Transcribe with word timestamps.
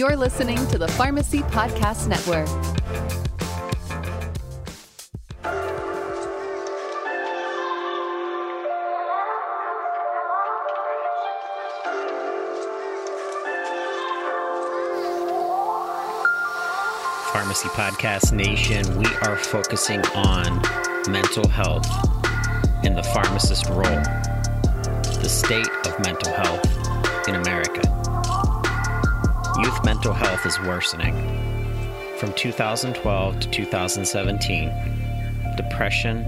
You're 0.00 0.16
listening 0.16 0.56
to 0.68 0.78
the 0.78 0.88
Pharmacy 0.88 1.40
Podcast 1.40 2.08
Network. 2.08 2.48
Pharmacy 17.30 17.68
Podcast 17.68 18.32
Nation, 18.32 18.96
we 18.96 19.04
are 19.28 19.36
focusing 19.36 20.00
on 20.14 20.62
mental 21.12 21.46
health 21.46 21.86
and 22.82 22.96
the 22.96 23.02
pharmacist 23.02 23.68
role, 23.68 23.82
the 25.20 25.28
state 25.28 25.68
of 25.84 26.00
mental 26.00 26.32
health 26.32 27.28
in 27.28 27.34
America. 27.34 27.99
Youth 29.58 29.84
mental 29.84 30.12
health 30.12 30.46
is 30.46 30.60
worsening. 30.60 31.14
From 32.18 32.32
2012 32.34 33.40
to 33.40 33.50
2017, 33.50 34.70
depression 35.56 36.24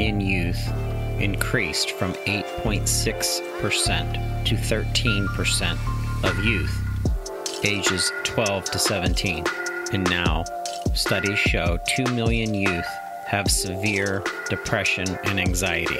in 0.00 0.20
youth 0.20 0.72
increased 1.20 1.90
from 1.92 2.14
8.6% 2.14 4.44
to 4.44 4.54
13% 4.54 6.24
of 6.24 6.44
youth 6.44 6.78
ages 7.64 8.10
12 8.24 8.64
to 8.66 8.78
17. 8.78 9.44
And 9.92 10.08
now, 10.10 10.44
studies 10.94 11.38
show 11.38 11.78
2 11.96 12.04
million 12.14 12.54
youth 12.54 12.86
have 13.26 13.50
severe 13.50 14.22
depression 14.48 15.06
and 15.24 15.38
anxiety. 15.38 15.98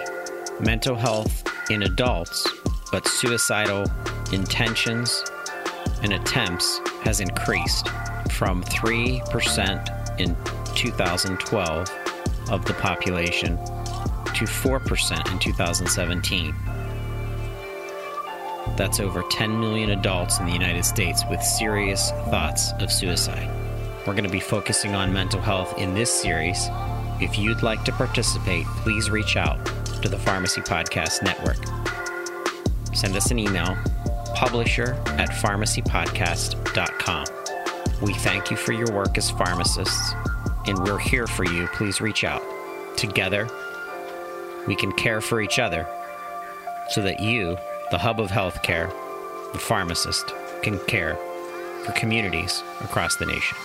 Mental 0.60 0.96
health 0.96 1.44
in 1.70 1.84
adults, 1.84 2.48
but 2.90 3.06
suicidal 3.06 3.84
intentions 4.32 5.22
and 6.02 6.12
attempts 6.12 6.80
has 7.02 7.20
increased 7.20 7.88
from 8.30 8.62
3% 8.64 10.20
in 10.20 10.36
2012 10.74 11.90
of 12.50 12.64
the 12.64 12.74
population 12.74 13.56
to 14.34 14.44
4% 14.44 15.32
in 15.32 15.38
2017. 15.38 16.54
That's 18.76 19.00
over 19.00 19.22
10 19.30 19.60
million 19.60 19.90
adults 19.90 20.38
in 20.38 20.46
the 20.46 20.52
United 20.52 20.84
States 20.84 21.22
with 21.28 21.42
serious 21.42 22.10
thoughts 22.30 22.72
of 22.80 22.90
suicide. 22.90 23.48
We're 24.06 24.14
going 24.14 24.24
to 24.24 24.30
be 24.30 24.40
focusing 24.40 24.94
on 24.94 25.12
mental 25.12 25.40
health 25.40 25.78
in 25.78 25.94
this 25.94 26.10
series. 26.10 26.68
If 27.20 27.38
you'd 27.38 27.62
like 27.62 27.84
to 27.84 27.92
participate, 27.92 28.66
please 28.66 29.10
reach 29.10 29.36
out 29.36 29.64
to 30.02 30.08
the 30.08 30.18
Pharmacy 30.18 30.60
Podcast 30.60 31.22
Network. 31.22 31.58
Send 32.94 33.16
us 33.16 33.30
an 33.30 33.38
email, 33.38 33.76
publisher 34.34 34.94
at 35.06 35.30
pharmacypodcast.com. 35.30 37.24
We 38.00 38.14
thank 38.14 38.50
you 38.50 38.56
for 38.56 38.72
your 38.72 38.90
work 38.92 39.16
as 39.16 39.30
pharmacists, 39.30 40.14
and 40.66 40.78
we're 40.78 40.98
here 40.98 41.26
for 41.26 41.44
you. 41.44 41.68
Please 41.68 42.00
reach 42.00 42.24
out. 42.24 42.42
Together, 42.96 43.48
we 44.66 44.74
can 44.76 44.92
care 44.92 45.20
for 45.20 45.40
each 45.40 45.58
other 45.58 45.86
so 46.88 47.00
that 47.02 47.20
you, 47.20 47.56
the 47.90 47.98
hub 47.98 48.20
of 48.20 48.30
healthcare, 48.30 48.92
the 49.52 49.58
pharmacist, 49.58 50.32
can 50.62 50.78
care 50.86 51.16
for 51.84 51.92
communities 51.92 52.62
across 52.80 53.16
the 53.16 53.26
nation. 53.26 53.56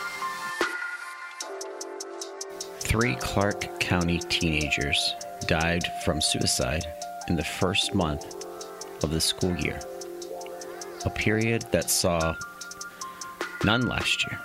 Three 2.79 3.15
Clark 3.15 3.79
County 3.79 4.19
teenagers 4.19 5.13
died 5.45 5.91
from 6.03 6.21
suicide 6.21 6.87
in 7.27 7.35
the 7.35 7.43
first 7.43 7.93
month 7.93 8.25
of 9.03 9.11
the 9.11 9.21
school 9.21 9.55
year, 9.57 9.79
a 11.05 11.09
period 11.09 11.65
that 11.71 11.89
saw 11.89 12.35
none 13.63 13.87
last 13.87 14.25
year, 14.27 14.39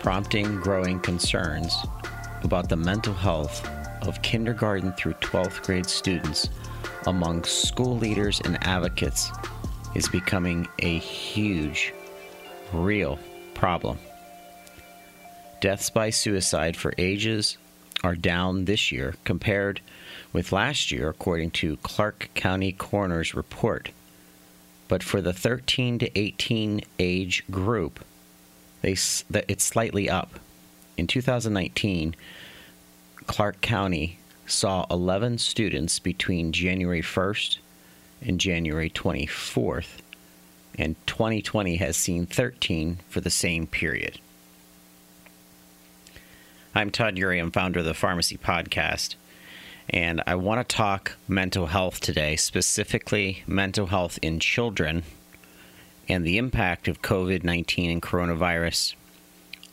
prompting 0.00 0.56
growing 0.60 1.00
concerns 1.00 1.76
about 2.42 2.68
the 2.68 2.76
mental 2.76 3.14
health 3.14 3.68
of 4.02 4.20
kindergarten 4.22 4.92
through 4.92 5.14
12th 5.14 5.62
grade 5.62 5.86
students 5.86 6.48
among 7.06 7.44
school 7.44 7.96
leaders 7.96 8.40
and 8.44 8.58
advocates 8.66 9.30
is 9.94 10.08
becoming 10.08 10.68
a 10.80 10.98
huge, 10.98 11.92
real 12.72 13.18
problem. 13.54 13.98
Deaths 15.60 15.90
by 15.90 16.10
suicide 16.10 16.76
for 16.76 16.94
ages 16.96 17.58
are 18.02 18.14
down 18.14 18.64
this 18.64 18.90
year 18.90 19.14
compared 19.24 19.80
with 20.32 20.52
last 20.52 20.90
year, 20.90 21.10
according 21.10 21.50
to 21.50 21.76
Clark 21.78 22.30
County 22.34 22.72
Coroner's 22.72 23.34
report. 23.34 23.90
But 24.90 25.04
for 25.04 25.20
the 25.20 25.32
13 25.32 26.00
to 26.00 26.18
18 26.18 26.80
age 26.98 27.44
group, 27.48 28.04
they, 28.82 28.96
it's 29.48 29.62
slightly 29.62 30.10
up. 30.10 30.40
In 30.96 31.06
2019, 31.06 32.16
Clark 33.28 33.60
County 33.60 34.18
saw 34.48 34.86
11 34.90 35.38
students 35.38 36.00
between 36.00 36.50
January 36.50 37.02
1st 37.02 37.58
and 38.20 38.40
January 38.40 38.90
24th, 38.90 40.00
and 40.76 40.96
2020 41.06 41.76
has 41.76 41.96
seen 41.96 42.26
13 42.26 42.98
for 43.08 43.20
the 43.20 43.30
same 43.30 43.68
period. 43.68 44.18
I'm 46.74 46.90
Todd 46.90 47.14
Eury. 47.14 47.40
I'm 47.40 47.52
founder 47.52 47.78
of 47.78 47.84
the 47.84 47.94
Pharmacy 47.94 48.36
Podcast. 48.36 49.14
And 49.92 50.22
I 50.24 50.36
want 50.36 50.66
to 50.66 50.76
talk 50.76 51.16
mental 51.26 51.66
health 51.66 51.98
today, 51.98 52.36
specifically 52.36 53.42
mental 53.44 53.88
health 53.88 54.20
in 54.22 54.38
children 54.38 55.02
and 56.08 56.24
the 56.24 56.38
impact 56.38 56.86
of 56.86 57.02
COVID 57.02 57.42
19 57.42 57.90
and 57.90 58.00
coronavirus 58.00 58.94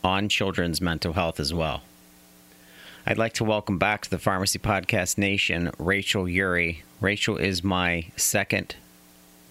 on 0.02 0.28
children's 0.28 0.80
mental 0.80 1.12
health 1.12 1.38
as 1.38 1.54
well. 1.54 1.82
I'd 3.06 3.16
like 3.16 3.32
to 3.34 3.44
welcome 3.44 3.78
back 3.78 4.02
to 4.02 4.10
the 4.10 4.18
Pharmacy 4.18 4.58
Podcast 4.58 5.18
Nation 5.18 5.70
Rachel 5.78 6.24
Eury. 6.24 6.78
Rachel 7.00 7.36
is 7.36 7.62
my 7.62 8.10
second 8.16 8.74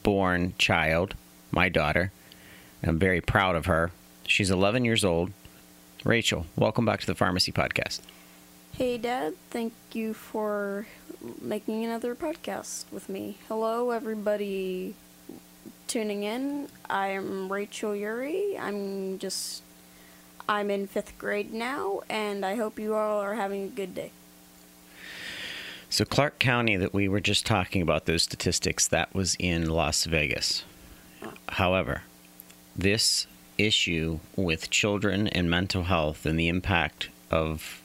born 0.03 0.53
child, 0.57 1.16
my 1.50 1.69
daughter. 1.69 2.11
I'm 2.83 3.00
very 3.00 3.22
proud 3.22 3.56
of 3.56 3.67
her. 3.67 3.91
She's 4.27 4.51
11 4.51 4.83
years 4.83 5.06
old. 5.06 5.31
Rachel, 6.03 6.45
welcome 6.57 6.83
back 6.83 7.00
to 7.00 7.07
the 7.07 7.16
Pharmacy 7.16 7.53
Podcast. 7.53 8.01
Hey, 8.77 8.99
Dad. 8.99 9.33
Thank 9.49 9.73
you 9.93 10.13
for 10.13 10.85
making 11.41 11.83
another 11.83 12.13
podcast 12.13 12.85
with 12.91 13.09
me. 13.09 13.39
Hello, 13.47 13.89
everybody 13.89 14.93
tuning 15.88 16.21
in. 16.21 16.67
I'm 16.88 17.51
Rachel 17.51 17.93
Eury. 17.93 18.55
I'm 18.59 19.17
just. 19.17 19.63
I'm 20.47 20.69
in 20.69 20.85
fifth 20.85 21.17
grade 21.17 21.51
now, 21.51 22.01
and 22.07 22.45
I 22.45 22.53
hope 22.53 22.77
you 22.77 22.93
all 22.93 23.19
are 23.19 23.33
having 23.33 23.63
a 23.63 23.67
good 23.67 23.95
day. 23.95 24.11
So, 25.89 26.05
Clark 26.05 26.38
County, 26.38 26.77
that 26.77 26.94
we 26.94 27.07
were 27.07 27.19
just 27.19 27.47
talking 27.47 27.81
about, 27.81 28.05
those 28.05 28.21
statistics, 28.21 28.88
that 28.89 29.11
was 29.11 29.35
in 29.39 29.71
Las 29.71 30.05
Vegas. 30.05 30.65
However, 31.49 32.03
this 32.75 33.25
issue 33.57 34.19
with 34.35 34.69
children 34.69 35.27
and 35.29 35.49
mental 35.49 35.85
health 35.85 36.27
and 36.27 36.39
the 36.39 36.47
impact 36.47 37.09
of 37.31 37.81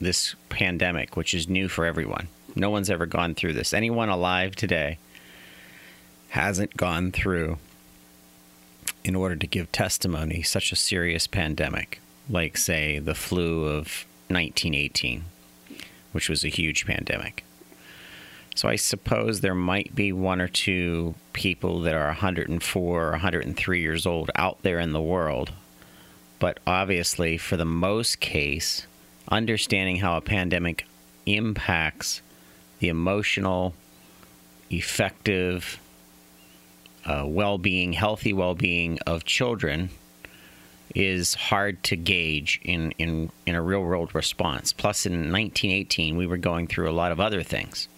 this 0.00 0.34
pandemic, 0.48 1.16
which 1.16 1.34
is 1.34 1.48
new 1.48 1.68
for 1.68 1.84
everyone. 1.84 2.28
No 2.54 2.70
one's 2.70 2.90
ever 2.90 3.06
gone 3.06 3.34
through 3.34 3.52
this. 3.52 3.74
Anyone 3.74 4.08
alive 4.08 4.56
today 4.56 4.98
hasn't 6.30 6.76
gone 6.76 7.12
through, 7.12 7.58
in 9.04 9.14
order 9.14 9.36
to 9.36 9.46
give 9.46 9.70
testimony, 9.72 10.42
such 10.42 10.72
a 10.72 10.76
serious 10.76 11.26
pandemic, 11.26 12.00
like, 12.28 12.56
say, 12.56 12.98
the 12.98 13.14
flu 13.14 13.64
of 13.64 14.06
1918, 14.28 15.24
which 16.12 16.28
was 16.28 16.44
a 16.44 16.48
huge 16.48 16.86
pandemic. 16.86 17.44
So 18.54 18.68
I 18.68 18.76
suppose 18.76 19.40
there 19.40 19.54
might 19.54 19.94
be 19.94 20.12
one 20.12 20.40
or 20.40 20.48
two 20.48 21.14
people 21.32 21.80
that 21.82 21.94
are 21.94 22.06
104 22.06 23.02
or 23.02 23.10
103 23.12 23.80
years 23.80 24.06
old 24.06 24.30
out 24.34 24.62
there 24.62 24.80
in 24.80 24.92
the 24.92 25.00
world. 25.00 25.52
But 26.38 26.58
obviously, 26.66 27.38
for 27.38 27.56
the 27.56 27.64
most 27.64 28.20
case, 28.20 28.86
understanding 29.30 29.96
how 29.96 30.16
a 30.16 30.20
pandemic 30.20 30.86
impacts 31.26 32.22
the 32.80 32.88
emotional, 32.88 33.74
effective, 34.70 35.78
uh, 37.04 37.24
well 37.26 37.58
being, 37.58 37.92
healthy 37.92 38.32
well 38.32 38.54
being 38.54 38.98
of 39.06 39.24
children 39.24 39.90
is 40.94 41.34
hard 41.34 41.82
to 41.84 41.96
gauge 41.96 42.60
in, 42.64 42.90
in, 42.92 43.30
in 43.46 43.54
a 43.54 43.62
real 43.62 43.82
world 43.82 44.14
response. 44.14 44.72
Plus, 44.72 45.06
in 45.06 45.12
1918, 45.12 46.16
we 46.16 46.26
were 46.26 46.36
going 46.36 46.66
through 46.66 46.90
a 46.90 46.92
lot 46.92 47.12
of 47.12 47.20
other 47.20 47.42
things. 47.42 47.88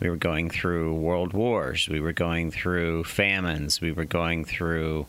We 0.00 0.10
were 0.10 0.16
going 0.16 0.50
through 0.50 0.94
world 0.94 1.32
wars. 1.32 1.88
We 1.88 2.00
were 2.00 2.12
going 2.12 2.50
through 2.50 3.04
famines. 3.04 3.80
We 3.80 3.92
were 3.92 4.04
going 4.04 4.44
through 4.44 5.06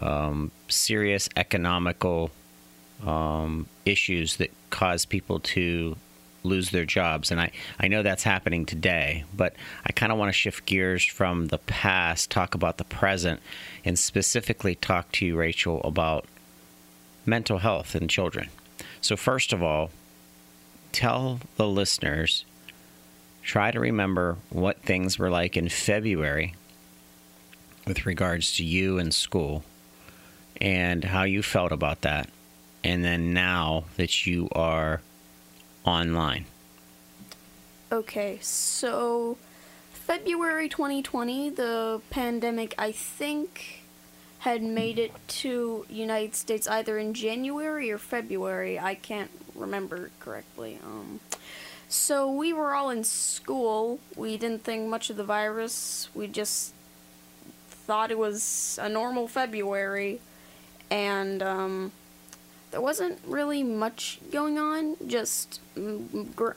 um, 0.00 0.52
serious 0.68 1.28
economical 1.36 2.30
um, 3.04 3.66
issues 3.84 4.36
that 4.36 4.50
caused 4.70 5.08
people 5.08 5.40
to 5.40 5.96
lose 6.42 6.70
their 6.70 6.84
jobs. 6.84 7.30
And 7.30 7.40
I, 7.40 7.52
I 7.78 7.88
know 7.88 8.02
that's 8.02 8.22
happening 8.22 8.64
today, 8.64 9.24
but 9.34 9.54
I 9.84 9.92
kind 9.92 10.10
of 10.10 10.18
want 10.18 10.30
to 10.30 10.32
shift 10.32 10.66
gears 10.66 11.04
from 11.04 11.48
the 11.48 11.58
past, 11.58 12.30
talk 12.30 12.54
about 12.54 12.78
the 12.78 12.84
present, 12.84 13.40
and 13.84 13.98
specifically 13.98 14.74
talk 14.74 15.12
to 15.12 15.26
you, 15.26 15.36
Rachel, 15.36 15.80
about 15.82 16.24
mental 17.26 17.58
health 17.58 17.94
in 17.94 18.08
children. 18.08 18.48
So, 19.00 19.16
first 19.16 19.52
of 19.52 19.62
all, 19.62 19.90
tell 20.92 21.40
the 21.56 21.68
listeners, 21.68 22.44
try 23.42 23.70
to 23.70 23.80
remember 23.80 24.36
what 24.50 24.82
things 24.82 25.18
were 25.18 25.30
like 25.30 25.56
in 25.56 25.68
February 25.68 26.54
with 27.86 28.06
regards 28.06 28.54
to 28.56 28.64
you 28.64 28.98
and 28.98 29.12
school 29.12 29.64
and 30.60 31.04
how 31.04 31.22
you 31.22 31.42
felt 31.42 31.72
about 31.72 32.02
that. 32.02 32.28
And 32.82 33.04
then 33.04 33.32
now 33.32 33.84
that 33.96 34.26
you 34.26 34.48
are 34.52 35.00
online. 35.84 36.46
Okay, 37.92 38.38
so 38.40 39.36
February 39.92 40.68
2020, 40.68 41.50
the 41.50 42.00
pandemic, 42.10 42.74
I 42.78 42.92
think, 42.92 43.82
had 44.40 44.62
made 44.62 44.98
it 44.98 45.12
to 45.28 45.84
United 45.90 46.34
States 46.34 46.66
either 46.66 46.98
in 46.98 47.12
January 47.14 47.90
or 47.90 47.98
February. 47.98 48.78
I 48.78 48.94
can't 48.94 49.30
remember 49.54 50.10
correctly. 50.18 50.78
Um, 50.84 51.20
so 51.88 52.30
we 52.30 52.52
were 52.52 52.74
all 52.74 52.90
in 52.90 53.04
school. 53.04 53.98
We 54.16 54.36
didn't 54.36 54.64
think 54.64 54.88
much 54.88 55.10
of 55.10 55.16
the 55.16 55.24
virus. 55.24 56.08
We 56.14 56.28
just 56.28 56.72
thought 57.68 58.10
it 58.10 58.18
was 58.18 58.78
a 58.80 58.88
normal 58.88 59.26
February, 59.26 60.20
and 60.90 61.42
um, 61.42 61.92
there 62.70 62.80
wasn't 62.80 63.18
really 63.26 63.62
much 63.62 64.20
going 64.30 64.58
on. 64.58 64.96
Just 65.06 65.60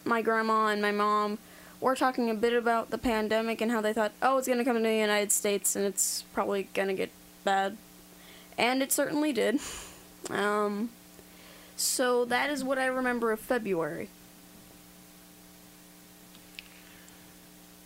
my 0.05 0.21
grandma 0.21 0.67
and 0.67 0.81
my 0.81 0.91
mom 0.91 1.39
were 1.79 1.95
talking 1.95 2.29
a 2.29 2.33
bit 2.33 2.53
about 2.53 2.91
the 2.91 2.97
pandemic 2.97 3.61
and 3.61 3.71
how 3.71 3.81
they 3.81 3.93
thought, 3.93 4.11
oh, 4.21 4.37
it's 4.37 4.47
gonna 4.47 4.63
come 4.63 4.77
to 4.77 4.83
the 4.83 4.95
United 4.95 5.31
States 5.31 5.75
and 5.75 5.85
it's 5.85 6.23
probably 6.33 6.69
gonna 6.73 6.93
get 6.93 7.11
bad, 7.43 7.77
and 8.57 8.81
it 8.81 8.91
certainly 8.91 9.33
did. 9.33 9.59
Um, 10.29 10.89
so 11.75 12.23
that 12.23 12.49
is 12.49 12.63
what 12.63 12.79
I 12.79 12.85
remember 12.85 13.33
of 13.33 13.41
February. 13.41 14.07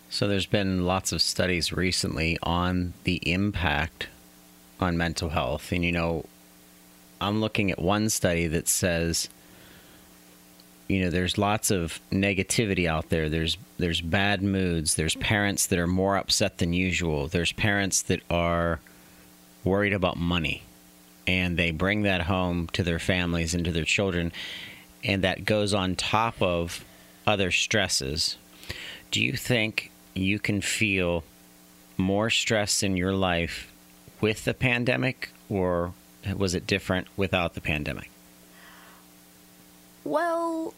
So 0.09 0.27
there's 0.27 0.45
been 0.45 0.85
lots 0.85 1.11
of 1.11 1.21
studies 1.21 1.73
recently 1.73 2.37
on 2.43 2.93
the 3.05 3.15
impact 3.29 4.07
on 4.79 4.97
mental 4.97 5.29
health. 5.29 5.71
And 5.71 5.83
you 5.83 5.91
know, 5.91 6.25
I'm 7.19 7.41
looking 7.41 7.71
at 7.71 7.79
one 7.79 8.09
study 8.09 8.47
that 8.47 8.67
says 8.67 9.29
you 10.87 11.01
know, 11.01 11.09
there's 11.09 11.37
lots 11.37 11.69
of 11.69 11.99
negativity 12.11 12.87
out 12.87 13.09
there. 13.09 13.27
There's 13.27 13.57
there's 13.77 13.99
bad 13.99 14.41
moods. 14.41 14.95
There's 14.95 15.15
parents 15.15 15.67
that 15.67 15.79
are 15.79 15.87
more 15.87 16.15
upset 16.15 16.59
than 16.59 16.71
usual. 16.71 17.27
There's 17.27 17.51
parents 17.51 18.01
that 18.03 18.21
are 18.29 18.79
worried 19.63 19.93
about 19.93 20.17
money 20.17 20.63
and 21.27 21.57
they 21.57 21.71
bring 21.71 22.03
that 22.03 22.21
home 22.21 22.67
to 22.67 22.83
their 22.83 22.99
families 22.99 23.53
and 23.53 23.65
to 23.65 23.71
their 23.71 23.83
children 23.83 24.31
and 25.03 25.23
that 25.23 25.43
goes 25.43 25.73
on 25.73 25.95
top 25.95 26.41
of 26.41 26.85
other 27.25 27.51
stresses. 27.51 28.37
Do 29.11 29.21
you 29.21 29.33
think 29.33 29.91
you 30.13 30.39
can 30.39 30.61
feel 30.61 31.23
more 31.97 32.29
stress 32.29 32.83
in 32.83 32.97
your 32.97 33.13
life 33.13 33.71
with 34.21 34.45
the 34.45 34.53
pandemic, 34.53 35.29
or 35.49 35.93
was 36.35 36.55
it 36.55 36.67
different 36.67 37.07
without 37.15 37.53
the 37.53 37.61
pandemic? 37.61 38.09
Well, 40.03 40.73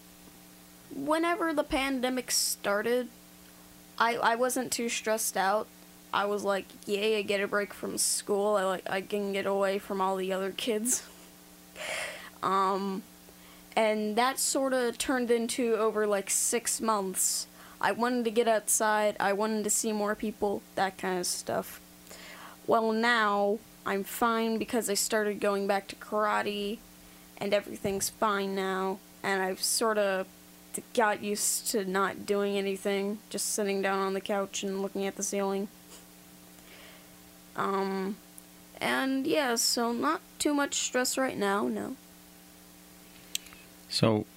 whenever 0.93 1.53
the 1.53 1.63
pandemic 1.63 2.31
started, 2.31 3.09
I 3.97 4.15
I 4.15 4.35
wasn't 4.35 4.71
too 4.71 4.89
stressed 4.89 5.37
out. 5.37 5.67
I 6.11 6.25
was 6.25 6.43
like, 6.43 6.65
yay, 6.87 7.19
I 7.19 7.21
get 7.21 7.41
a 7.41 7.47
break 7.47 7.73
from 7.73 7.97
school. 7.97 8.55
I 8.55 8.63
like 8.63 8.89
I 8.89 9.01
can 9.01 9.33
get 9.33 9.45
away 9.45 9.77
from 9.79 10.01
all 10.01 10.15
the 10.15 10.33
other 10.33 10.51
kids. 10.51 11.03
um 12.43 13.03
and 13.75 14.15
that 14.15 14.39
sort 14.39 14.73
of 14.73 14.97
turned 14.97 15.31
into 15.31 15.75
over 15.75 16.07
like 16.07 16.29
6 16.29 16.81
months. 16.81 17.47
I 17.79 17.91
wanted 17.93 18.25
to 18.25 18.31
get 18.31 18.47
outside, 18.47 19.15
I 19.19 19.31
wanted 19.33 19.63
to 19.63 19.69
see 19.69 19.93
more 19.93 20.15
people, 20.15 20.61
that 20.75 20.97
kind 20.97 21.17
of 21.19 21.25
stuff. 21.25 21.79
Well, 22.67 22.91
now 22.91 23.59
I'm 23.89 24.03
fine 24.03 24.59
because 24.59 24.87
I 24.87 24.93
started 24.93 25.39
going 25.39 25.65
back 25.65 25.87
to 25.87 25.95
karate 25.95 26.77
and 27.39 27.55
everything's 27.55 28.07
fine 28.07 28.53
now 28.53 28.99
and 29.23 29.41
I've 29.41 29.63
sort 29.63 29.97
of 29.97 30.27
got 30.93 31.23
used 31.23 31.71
to 31.71 31.83
not 31.85 32.27
doing 32.27 32.55
anything, 32.55 33.17
just 33.31 33.47
sitting 33.47 33.81
down 33.81 33.97
on 33.97 34.13
the 34.13 34.21
couch 34.21 34.61
and 34.61 34.83
looking 34.83 35.07
at 35.07 35.15
the 35.15 35.23
ceiling. 35.23 35.69
Um, 37.55 38.17
and 38.79 39.25
yeah, 39.25 39.55
so 39.55 39.91
not 39.91 40.21
too 40.37 40.53
much 40.53 40.75
stress 40.75 41.17
right 41.17 41.35
now, 41.35 41.67
no. 41.67 41.95
So, 43.89 44.27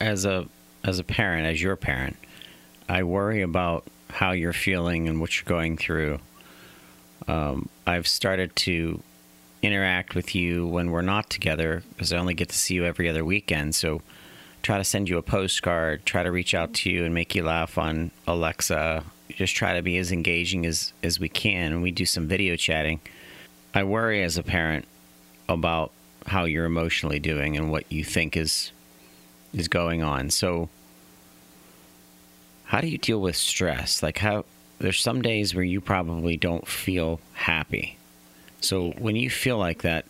as 0.00 0.24
a 0.24 0.48
as 0.82 0.98
a 0.98 1.04
parent, 1.04 1.46
as 1.46 1.62
your 1.62 1.76
parent, 1.76 2.16
I 2.88 3.04
worry 3.04 3.40
about 3.40 3.84
how 4.10 4.32
you're 4.32 4.52
feeling 4.52 5.06
and 5.06 5.20
what 5.20 5.36
you're 5.36 5.48
going 5.48 5.76
through. 5.76 6.18
Um, 7.28 7.68
I've 7.86 8.06
started 8.06 8.54
to 8.56 9.02
interact 9.62 10.14
with 10.14 10.34
you 10.34 10.66
when 10.66 10.90
we're 10.90 11.02
not 11.02 11.28
together 11.30 11.82
because 11.90 12.12
I 12.12 12.18
only 12.18 12.34
get 12.34 12.50
to 12.50 12.58
see 12.58 12.74
you 12.74 12.84
every 12.84 13.08
other 13.08 13.24
weekend. 13.24 13.74
So, 13.74 14.02
try 14.62 14.78
to 14.78 14.84
send 14.84 15.08
you 15.08 15.18
a 15.18 15.22
postcard, 15.22 16.04
try 16.04 16.22
to 16.22 16.30
reach 16.30 16.54
out 16.54 16.74
to 16.74 16.90
you 16.90 17.04
and 17.04 17.14
make 17.14 17.34
you 17.34 17.42
laugh 17.42 17.78
on 17.78 18.10
Alexa. 18.26 19.04
Just 19.30 19.54
try 19.54 19.74
to 19.74 19.82
be 19.82 19.96
as 19.98 20.12
engaging 20.12 20.66
as 20.66 20.92
as 21.02 21.18
we 21.18 21.28
can, 21.28 21.72
and 21.72 21.82
we 21.82 21.90
do 21.90 22.06
some 22.06 22.26
video 22.26 22.56
chatting. 22.56 23.00
I 23.74 23.84
worry 23.84 24.22
as 24.22 24.38
a 24.38 24.42
parent 24.42 24.86
about 25.48 25.92
how 26.26 26.44
you're 26.44 26.64
emotionally 26.64 27.18
doing 27.18 27.56
and 27.56 27.70
what 27.70 27.90
you 27.90 28.04
think 28.04 28.36
is 28.36 28.72
is 29.52 29.68
going 29.68 30.02
on. 30.02 30.30
So 30.30 30.68
how 32.64 32.80
do 32.80 32.88
you 32.88 32.98
deal 32.98 33.20
with 33.20 33.36
stress? 33.36 34.02
Like 34.02 34.18
how 34.18 34.44
there's 34.78 35.00
some 35.00 35.22
days 35.22 35.54
where 35.54 35.64
you 35.64 35.80
probably 35.80 36.36
don't 36.36 36.66
feel 36.66 37.20
happy. 37.32 37.96
So 38.60 38.90
when 38.98 39.16
you 39.16 39.30
feel 39.30 39.58
like 39.58 39.82
that, 39.82 40.04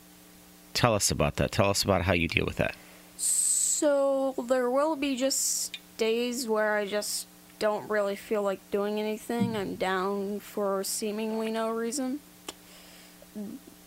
tell 0.74 0.94
us 0.94 1.10
about 1.10 1.36
that. 1.36 1.52
Tell 1.52 1.70
us 1.70 1.82
about 1.82 2.02
how 2.02 2.12
you 2.12 2.28
deal 2.28 2.46
with 2.46 2.56
that. 2.56 2.74
So 3.16 4.34
there 4.48 4.70
will 4.70 4.96
be 4.96 5.16
just 5.16 5.78
days 5.98 6.48
where 6.48 6.76
I 6.76 6.86
just 6.86 7.26
don't 7.58 7.88
really 7.88 8.16
feel 8.16 8.42
like 8.42 8.60
doing 8.70 8.98
anything. 8.98 9.56
I'm 9.56 9.76
down 9.76 10.40
for 10.40 10.82
seemingly 10.84 11.50
no 11.50 11.70
reason. 11.70 12.20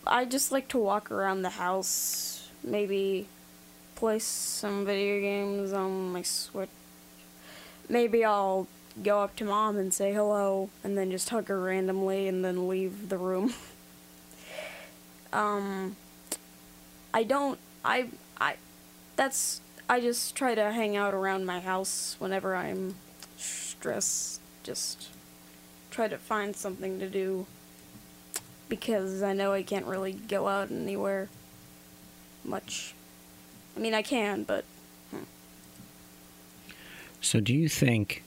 I 0.06 0.24
just 0.24 0.50
like 0.50 0.68
to 0.68 0.78
walk 0.78 1.10
around 1.10 1.42
the 1.42 1.50
house, 1.50 2.48
maybe 2.64 3.26
play 3.96 4.18
some 4.18 4.86
video 4.86 5.20
games 5.20 5.72
on 5.72 6.12
my 6.12 6.22
Switch. 6.22 6.70
Maybe 7.88 8.24
I'll 8.24 8.66
go 9.02 9.20
up 9.20 9.36
to 9.36 9.44
mom 9.44 9.76
and 9.76 9.92
say 9.92 10.12
hello 10.12 10.70
and 10.82 10.96
then 10.96 11.10
just 11.10 11.28
hug 11.30 11.48
her 11.48 11.60
randomly 11.60 12.28
and 12.28 12.44
then 12.44 12.68
leave 12.68 13.08
the 13.08 13.18
room. 13.18 13.54
um 15.32 15.96
I 17.14 17.22
don't 17.22 17.58
I 17.84 18.08
I 18.40 18.56
that's 19.16 19.60
I 19.88 20.00
just 20.00 20.34
try 20.34 20.54
to 20.54 20.72
hang 20.72 20.96
out 20.96 21.14
around 21.14 21.46
my 21.46 21.60
house 21.60 22.16
whenever 22.18 22.54
I'm 22.54 22.94
stressed. 23.36 24.40
Just 24.62 25.08
try 25.90 26.06
to 26.08 26.18
find 26.18 26.54
something 26.54 27.00
to 27.00 27.08
do 27.08 27.46
because 28.68 29.22
I 29.22 29.32
know 29.32 29.52
I 29.52 29.62
can't 29.62 29.86
really 29.86 30.12
go 30.12 30.46
out 30.46 30.70
anywhere 30.70 31.28
much. 32.44 32.94
I 33.76 33.80
mean, 33.80 33.94
I 33.94 34.02
can, 34.02 34.44
but 34.44 34.64
So 37.20 37.38
do 37.38 37.54
you 37.54 37.68
think 37.68 38.22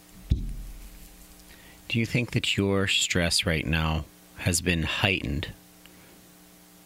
do 1.94 2.00
you 2.00 2.08
think 2.08 2.32
that 2.32 2.58
your 2.58 2.88
stress 2.88 3.46
right 3.46 3.68
now 3.68 4.04
has 4.38 4.62
been 4.62 4.82
heightened 4.82 5.50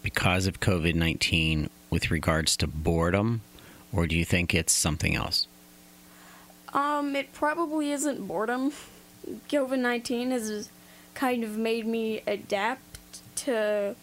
because 0.03 0.47
of 0.47 0.59
COVID-19 0.59 1.69
with 1.89 2.11
regards 2.11 2.57
to 2.57 2.67
boredom 2.67 3.39
or 3.93 4.05
do 4.05 4.17
you 4.17 4.25
think 4.25 4.53
it's 4.53 4.73
something 4.73 5.15
else? 5.15 5.47
um, 6.73 7.15
it 7.15 7.31
probably 7.31 7.93
isn't 7.93 8.27
boredom. 8.27 8.73
COVID 9.49 9.79
nineteen 9.79 10.31
has 10.31 10.69
kind 11.13 11.41
of 11.41 11.57
made 11.57 11.87
me 11.87 12.21
adapt 12.27 13.21
to 13.37 13.95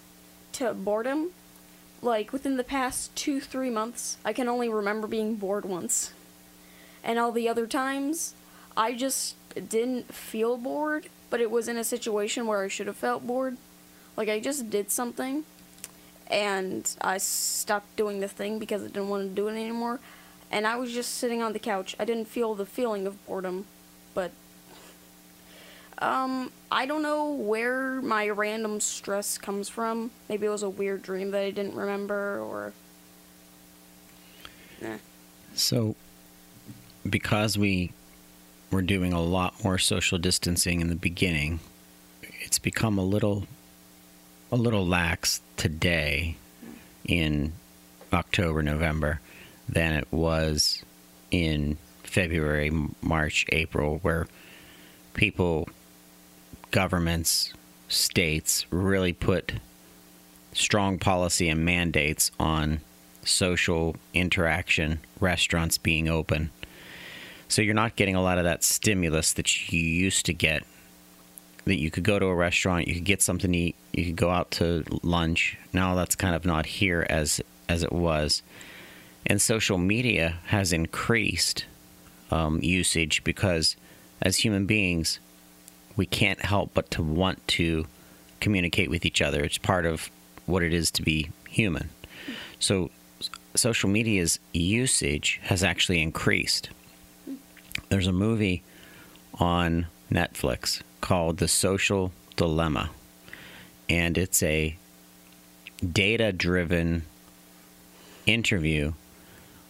to 0.52 0.73
boredom. 0.73 1.32
Like 2.00 2.32
within 2.32 2.56
the 2.56 2.64
past 2.64 3.14
two 3.14 3.42
three 3.42 3.68
months, 3.68 4.16
I 4.25 4.32
can 4.32 4.49
only 4.49 4.70
remember 4.70 5.06
being 5.06 5.34
bored 5.34 5.66
once, 5.66 6.14
and 7.02 7.18
all 7.18 7.30
the 7.30 7.46
other 7.46 7.66
times, 7.66 8.34
I 8.75 8.94
just 8.94 9.37
didn't 9.68 10.12
feel 10.14 10.56
bored. 10.56 11.08
But 11.30 11.40
it 11.40 11.50
was 11.50 11.68
in 11.68 11.76
a 11.76 11.84
situation 11.84 12.46
where 12.46 12.62
I 12.62 12.68
should 12.68 12.87
have 12.87 12.96
felt 12.96 13.26
bored. 13.26 13.56
Like 14.16 14.28
I 14.28 14.38
just 14.38 14.70
did 14.70 14.90
something, 14.90 15.44
and 16.30 16.88
I 17.00 17.18
stopped 17.18 17.96
doing 17.96 18.20
the 18.20 18.28
thing 18.28 18.58
because 18.61 18.82
I 18.82 18.87
didn't 18.87 19.08
want 19.08 19.28
to 19.28 19.34
do 19.34 19.49
it 19.49 19.52
anymore. 19.52 19.99
and 20.50 20.66
I 20.66 20.76
was 20.76 20.92
just 20.92 21.14
sitting 21.14 21.42
on 21.42 21.52
the 21.52 21.58
couch. 21.58 21.96
I 21.99 22.04
didn't 22.04 22.26
feel 22.26 22.54
the 22.54 22.66
feeling 22.66 23.06
of 23.08 23.25
boredom, 23.26 23.66
but 24.14 24.30
um, 25.99 26.52
I 26.70 26.87
don't 26.87 27.02
know 27.02 27.32
where 27.32 28.00
my 28.00 28.28
random 28.28 28.80
stress 28.80 29.37
comes 29.38 29.68
from. 29.68 30.12
Maybe 30.28 30.46
it 30.46 30.50
was 30.50 30.62
a 30.62 30.70
weird 30.70 31.02
dream 31.02 31.32
that 31.32 31.42
I 31.42 31.50
didn't 31.50 31.75
remember, 31.75 32.38
or. 32.40 32.73
Nah. 34.80 34.99
So, 35.54 35.96
because 37.08 37.58
we 37.58 37.92
were 38.74 38.82
doing 38.82 39.12
a 39.12 39.22
lot 39.22 39.62
more 39.62 39.78
social 39.78 40.18
distancing 40.18 40.80
in 40.80 40.88
the 40.88 40.96
beginning, 40.96 41.60
it's 42.40 42.58
become 42.58 42.98
a 42.98 43.04
little 43.04 43.46
a 44.52 44.56
little 44.56 44.86
lax 44.86 45.40
today 45.56 46.36
in 47.06 47.52
October, 48.12 48.62
November 48.62 49.20
than 49.68 49.94
it 49.94 50.06
was 50.12 50.84
in 51.30 51.76
February, 52.02 52.70
March, 53.00 53.46
April, 53.50 53.98
where 54.02 54.26
people, 55.14 55.68
governments, 56.70 57.52
states 57.88 58.66
really 58.70 59.12
put 59.12 59.54
strong 60.52 60.98
policy 60.98 61.48
and 61.48 61.64
mandates 61.64 62.30
on 62.38 62.80
social 63.24 63.96
interaction, 64.12 65.00
restaurants 65.20 65.78
being 65.78 66.08
open. 66.08 66.50
So 67.48 67.62
you're 67.62 67.74
not 67.74 67.96
getting 67.96 68.16
a 68.16 68.22
lot 68.22 68.38
of 68.38 68.44
that 68.44 68.64
stimulus 68.64 69.32
that 69.34 69.72
you 69.72 69.80
used 69.80 70.26
to 70.26 70.34
get. 70.34 70.64
That 71.66 71.78
you 71.78 71.90
could 71.90 72.04
go 72.04 72.18
to 72.18 72.26
a 72.26 72.34
restaurant, 72.34 72.88
you 72.88 72.94
could 72.94 73.04
get 73.04 73.22
something 73.22 73.50
to 73.52 73.58
eat, 73.58 73.76
you 73.92 74.04
could 74.06 74.16
go 74.16 74.30
out 74.30 74.50
to 74.52 74.84
lunch. 75.02 75.56
Now 75.72 75.94
that's 75.94 76.14
kind 76.14 76.34
of 76.34 76.44
not 76.44 76.66
here 76.66 77.06
as 77.08 77.40
as 77.68 77.82
it 77.82 77.92
was, 77.92 78.42
and 79.24 79.40
social 79.40 79.78
media 79.78 80.36
has 80.46 80.74
increased 80.74 81.64
um, 82.30 82.60
usage 82.62 83.24
because 83.24 83.76
as 84.20 84.36
human 84.38 84.66
beings, 84.66 85.18
we 85.96 86.04
can't 86.04 86.44
help 86.44 86.72
but 86.74 86.90
to 86.90 87.02
want 87.02 87.46
to 87.48 87.86
communicate 88.40 88.90
with 88.90 89.06
each 89.06 89.22
other. 89.22 89.42
It's 89.42 89.58
part 89.58 89.86
of 89.86 90.10
what 90.46 90.62
it 90.62 90.74
is 90.74 90.90
to 90.92 91.02
be 91.02 91.30
human. 91.48 91.88
So 92.58 92.90
social 93.54 93.88
media's 93.88 94.38
usage 94.52 95.40
has 95.44 95.62
actually 95.62 96.02
increased. 96.02 96.70
There's 97.94 98.08
a 98.08 98.12
movie 98.12 98.64
on 99.38 99.86
Netflix 100.10 100.82
called 101.00 101.36
The 101.38 101.46
Social 101.46 102.10
Dilemma, 102.34 102.90
and 103.88 104.18
it's 104.18 104.42
a 104.42 104.76
data 105.92 106.32
driven 106.32 107.04
interview 108.26 108.94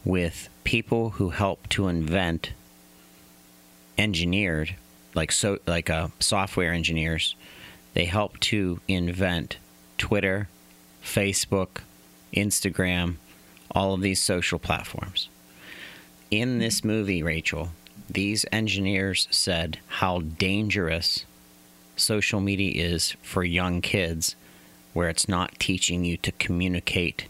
with 0.07 0.49
people 0.65 1.11
who 1.11 1.29
helped 1.29 1.69
to 1.73 1.89
invent 1.89 2.55
engineered 3.99 4.75
like 5.13 5.31
so 5.31 5.59
like 5.67 5.91
uh, 5.91 6.09
software 6.19 6.73
engineers. 6.73 7.35
They 7.93 8.07
helped 8.07 8.41
to 8.45 8.81
invent 8.89 9.59
twitter 9.99 10.49
facebook 11.03 11.83
instagram 12.35 13.17
all 13.73 13.93
of 13.93 14.01
these 14.01 14.23
social 14.23 14.59
platforms. 14.59 15.29
In 16.31 16.59
this 16.59 16.83
movie 16.83 17.23
rachel 17.23 17.69
these 18.15 18.47
engineers 18.53 19.29
said 19.31 19.79
how 19.87 20.21
dangerous 20.21 21.25
social 21.97 22.41
media 22.41 22.73
is 22.83 23.17
for 23.23 23.45
young 23.45 23.81
kids 23.81 24.37
where 24.93 25.09
it's 25.09 25.29
not 25.29 25.59
teaching 25.59 26.05
you 26.05 26.17
to 26.17 26.33
communicate 26.33 27.27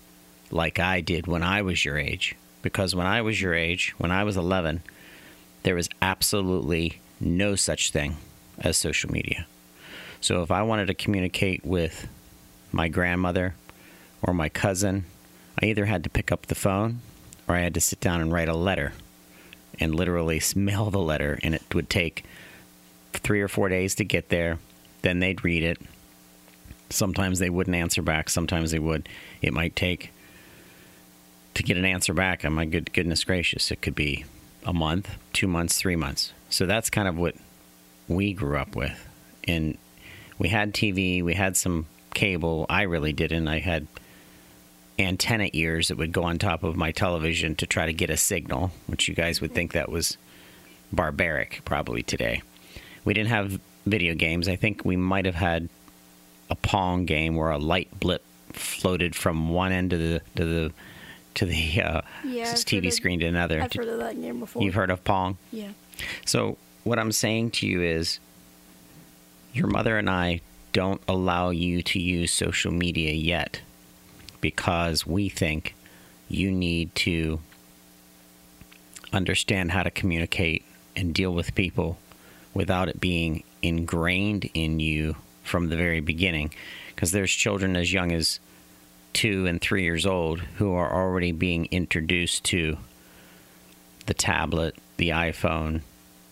like 0.50 0.78
I 0.78 1.00
did 1.00 1.26
when 1.26 1.42
I 1.42 1.62
was 1.62 1.84
your 1.84 1.98
age. 1.98 2.36
Because 2.62 2.94
when 2.94 3.06
I 3.06 3.22
was 3.22 3.40
your 3.40 3.54
age, 3.54 3.94
when 3.98 4.10
I 4.10 4.24
was 4.24 4.36
11, 4.36 4.82
there 5.62 5.74
was 5.74 5.88
absolutely 6.00 7.00
no 7.18 7.56
such 7.56 7.90
thing 7.90 8.16
as 8.58 8.76
social 8.76 9.10
media. 9.10 9.46
So 10.20 10.42
if 10.42 10.50
I 10.50 10.62
wanted 10.62 10.86
to 10.86 10.94
communicate 10.94 11.64
with 11.64 12.08
my 12.72 12.88
grandmother 12.88 13.54
or 14.22 14.34
my 14.34 14.50
cousin, 14.50 15.06
I 15.60 15.66
either 15.66 15.86
had 15.86 16.04
to 16.04 16.10
pick 16.10 16.30
up 16.30 16.46
the 16.46 16.54
phone 16.54 17.00
or 17.48 17.54
I 17.54 17.60
had 17.60 17.74
to 17.74 17.80
sit 17.80 18.00
down 18.00 18.20
and 18.20 18.32
write 18.32 18.48
a 18.48 18.56
letter 18.56 18.92
and 19.80 19.94
literally 19.94 20.40
mail 20.54 20.90
the 20.90 20.98
letter. 20.98 21.38
And 21.42 21.54
it 21.54 21.74
would 21.74 21.90
take 21.90 22.24
three 23.12 23.40
or 23.40 23.48
four 23.48 23.68
days 23.68 23.94
to 23.96 24.04
get 24.04 24.28
there. 24.28 24.58
Then 25.02 25.20
they'd 25.20 25.44
read 25.44 25.62
it. 25.62 25.78
Sometimes 26.90 27.38
they 27.38 27.50
wouldn't 27.50 27.76
answer 27.76 28.02
back, 28.02 28.28
sometimes 28.28 28.70
they 28.70 28.78
would. 28.78 29.08
It 29.42 29.52
might 29.52 29.74
take 29.74 30.10
to 31.54 31.62
get 31.62 31.76
an 31.76 31.84
answer 31.84 32.14
back. 32.14 32.44
And 32.44 32.54
my 32.54 32.64
good 32.64 32.92
goodness 32.92 33.24
gracious, 33.24 33.70
it 33.70 33.80
could 33.82 33.94
be 33.94 34.24
a 34.64 34.72
month, 34.72 35.10
two 35.32 35.48
months, 35.48 35.76
three 35.78 35.96
months. 35.96 36.32
So 36.50 36.66
that's 36.66 36.90
kind 36.90 37.08
of 37.08 37.16
what 37.16 37.34
we 38.08 38.32
grew 38.32 38.58
up 38.58 38.76
with. 38.76 39.08
And 39.46 39.76
we 40.38 40.48
had 40.48 40.72
TV, 40.72 41.22
we 41.22 41.34
had 41.34 41.56
some 41.56 41.86
cable. 42.12 42.66
I 42.68 42.82
really 42.82 43.12
didn't. 43.12 43.48
I 43.48 43.58
had 43.58 43.86
antenna 44.98 45.50
ears 45.52 45.88
that 45.88 45.96
would 45.98 46.12
go 46.12 46.22
on 46.22 46.38
top 46.38 46.62
of 46.62 46.76
my 46.76 46.92
television 46.92 47.54
to 47.56 47.66
try 47.66 47.86
to 47.86 47.92
get 47.92 48.10
a 48.10 48.16
signal, 48.16 48.70
which 48.86 49.08
you 49.08 49.14
guys 49.14 49.40
would 49.40 49.52
think 49.52 49.72
that 49.72 49.88
was 49.88 50.16
barbaric 50.92 51.62
probably 51.64 52.02
today. 52.02 52.42
We 53.04 53.14
didn't 53.14 53.30
have 53.30 53.60
video 53.86 54.14
games. 54.14 54.48
I 54.48 54.56
think 54.56 54.84
we 54.84 54.96
might 54.96 55.24
have 55.26 55.34
had 55.34 55.68
a 56.50 56.54
Pong 56.54 57.04
game 57.04 57.36
where 57.36 57.50
a 57.50 57.58
light 57.58 57.88
blip 58.00 58.22
floated 58.52 59.14
from 59.16 59.48
one 59.48 59.72
end 59.72 59.92
of 59.92 59.98
the 59.98 60.20
to 60.36 60.44
the 60.44 60.72
to 61.34 61.46
the 61.46 61.82
uh, 61.82 62.00
Yeah, 62.24 62.52
TV 62.52 62.92
screen 62.92 63.20
to 63.20 63.26
another. 63.26 63.60
I've 63.60 63.72
heard 63.72 63.88
of 63.88 63.98
that 63.98 64.20
game 64.20 64.38
before. 64.40 64.62
You've 64.62 64.74
heard 64.74 64.90
of 64.90 65.02
Pong? 65.02 65.36
Yeah. 65.50 65.70
So, 66.24 66.56
what 66.84 66.98
I'm 66.98 67.10
saying 67.10 67.50
to 67.52 67.66
you 67.66 67.82
is 67.82 68.20
your 69.52 69.66
mother 69.66 69.98
and 69.98 70.08
I 70.08 70.40
don't 70.72 71.00
allow 71.08 71.50
you 71.50 71.82
to 71.82 72.00
use 72.00 72.32
social 72.32 72.72
media 72.72 73.12
yet 73.12 73.60
because 74.44 75.06
we 75.06 75.30
think 75.30 75.74
you 76.28 76.52
need 76.52 76.94
to 76.94 77.40
understand 79.10 79.70
how 79.70 79.82
to 79.82 79.90
communicate 79.90 80.62
and 80.94 81.14
deal 81.14 81.32
with 81.32 81.54
people 81.54 81.96
without 82.52 82.90
it 82.90 83.00
being 83.00 83.42
ingrained 83.62 84.50
in 84.52 84.80
you 84.80 85.16
from 85.44 85.70
the 85.70 85.76
very 85.78 86.00
beginning. 86.00 86.52
Because 86.94 87.10
there's 87.10 87.32
children 87.32 87.74
as 87.74 87.90
young 87.90 88.12
as 88.12 88.38
two 89.14 89.46
and 89.46 89.62
three 89.62 89.82
years 89.82 90.04
old 90.04 90.40
who 90.58 90.74
are 90.74 90.92
already 90.92 91.32
being 91.32 91.66
introduced 91.70 92.44
to 92.44 92.76
the 94.04 94.12
tablet, 94.12 94.76
the 94.98 95.08
iPhone, 95.08 95.80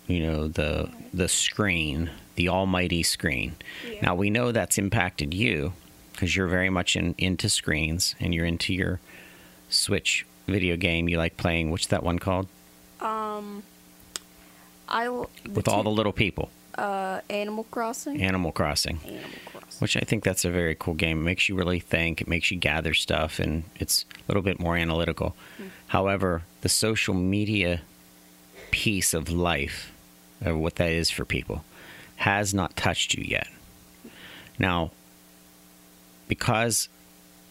you 0.05 0.21
know, 0.21 0.47
the 0.47 0.87
the 1.15 1.27
screen, 1.27 2.11
the 2.35 2.49
almighty 2.49 3.01
screen. 3.01 3.55
Yeah. 3.89 4.01
Now 4.03 4.13
we 4.13 4.29
know 4.29 4.51
that's 4.51 4.77
impacted 4.77 5.33
you 5.33 5.73
because 6.13 6.35
you're 6.35 6.47
very 6.47 6.69
much 6.69 6.95
in, 6.95 7.13
into 7.17 7.49
screens 7.49 8.15
and 8.19 8.33
you're 8.33 8.45
into 8.45 8.73
your 8.73 8.99
Switch 9.69 10.25
video 10.47 10.75
game 10.75 11.09
you 11.09 11.17
like 11.17 11.35
playing. 11.37 11.71
What's 11.71 11.87
that 11.87 12.03
one 12.03 12.19
called? 12.19 12.47
Um, 13.01 13.63
I 14.87 15.09
With 15.09 15.67
all 15.67 15.83
the 15.83 15.89
little 15.89 16.11
people, 16.13 16.49
uh 16.75 17.21
Animal 17.29 17.65
Crossing. 17.71 18.21
Animal 18.21 18.51
Crossing. 18.51 18.99
Animal 19.05 19.21
Crossing. 19.45 19.79
Which 19.79 19.97
I 19.97 20.01
think 20.01 20.23
that's 20.23 20.45
a 20.45 20.51
very 20.51 20.75
cool 20.75 20.93
game. 20.93 21.19
It 21.19 21.23
makes 21.23 21.49
you 21.49 21.55
really 21.55 21.79
think. 21.79 22.21
It 22.21 22.27
makes 22.27 22.51
you 22.51 22.57
gather 22.57 22.93
stuff, 22.93 23.39
and 23.39 23.63
it's 23.75 24.05
a 24.15 24.23
little 24.27 24.43
bit 24.43 24.59
more 24.59 24.77
analytical. 24.77 25.35
However, 25.87 26.43
the 26.61 26.69
social 26.69 27.13
media 27.13 27.81
piece 28.71 29.13
of 29.13 29.29
life, 29.29 29.91
or 30.45 30.57
what 30.57 30.75
that 30.75 30.91
is 30.91 31.09
for 31.09 31.25
people, 31.25 31.63
has 32.17 32.53
not 32.53 32.75
touched 32.75 33.13
you 33.15 33.23
yet. 33.23 33.47
Now, 34.59 34.91
because 36.27 36.89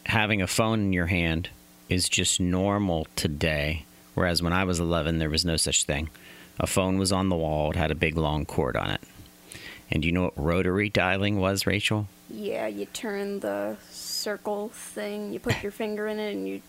having 0.06 0.42
a 0.42 0.46
phone 0.46 0.80
in 0.80 0.92
your 0.92 1.06
hand 1.06 1.50
is 1.88 2.08
just 2.08 2.40
normal 2.40 3.06
today, 3.16 3.84
whereas 4.14 4.42
when 4.42 4.52
I 4.52 4.64
was 4.64 4.80
11, 4.80 5.18
there 5.18 5.30
was 5.30 5.44
no 5.44 5.56
such 5.56 5.84
thing. 5.84 6.08
A 6.58 6.66
phone 6.66 6.98
was 6.98 7.12
on 7.12 7.28
the 7.28 7.36
wall, 7.36 7.70
it 7.70 7.76
had 7.76 7.90
a 7.90 7.94
big 7.94 8.16
long 8.16 8.44
cord 8.44 8.76
on 8.76 8.90
it. 8.90 9.00
And 9.90 10.02
do 10.02 10.08
you 10.08 10.12
know 10.12 10.22
what 10.24 10.38
rotary 10.38 10.88
dialing 10.88 11.38
was, 11.38 11.66
Rachel? 11.66 12.08
Yeah, 12.30 12.66
you 12.66 12.86
turn 12.86 13.40
the 13.40 13.76
circle 13.90 14.68
thing. 14.70 15.32
You 15.34 15.38
put 15.40 15.62
your 15.62 15.72
finger 15.72 16.06
in 16.06 16.18
it, 16.18 16.32
and 16.34 16.48
you, 16.48 16.62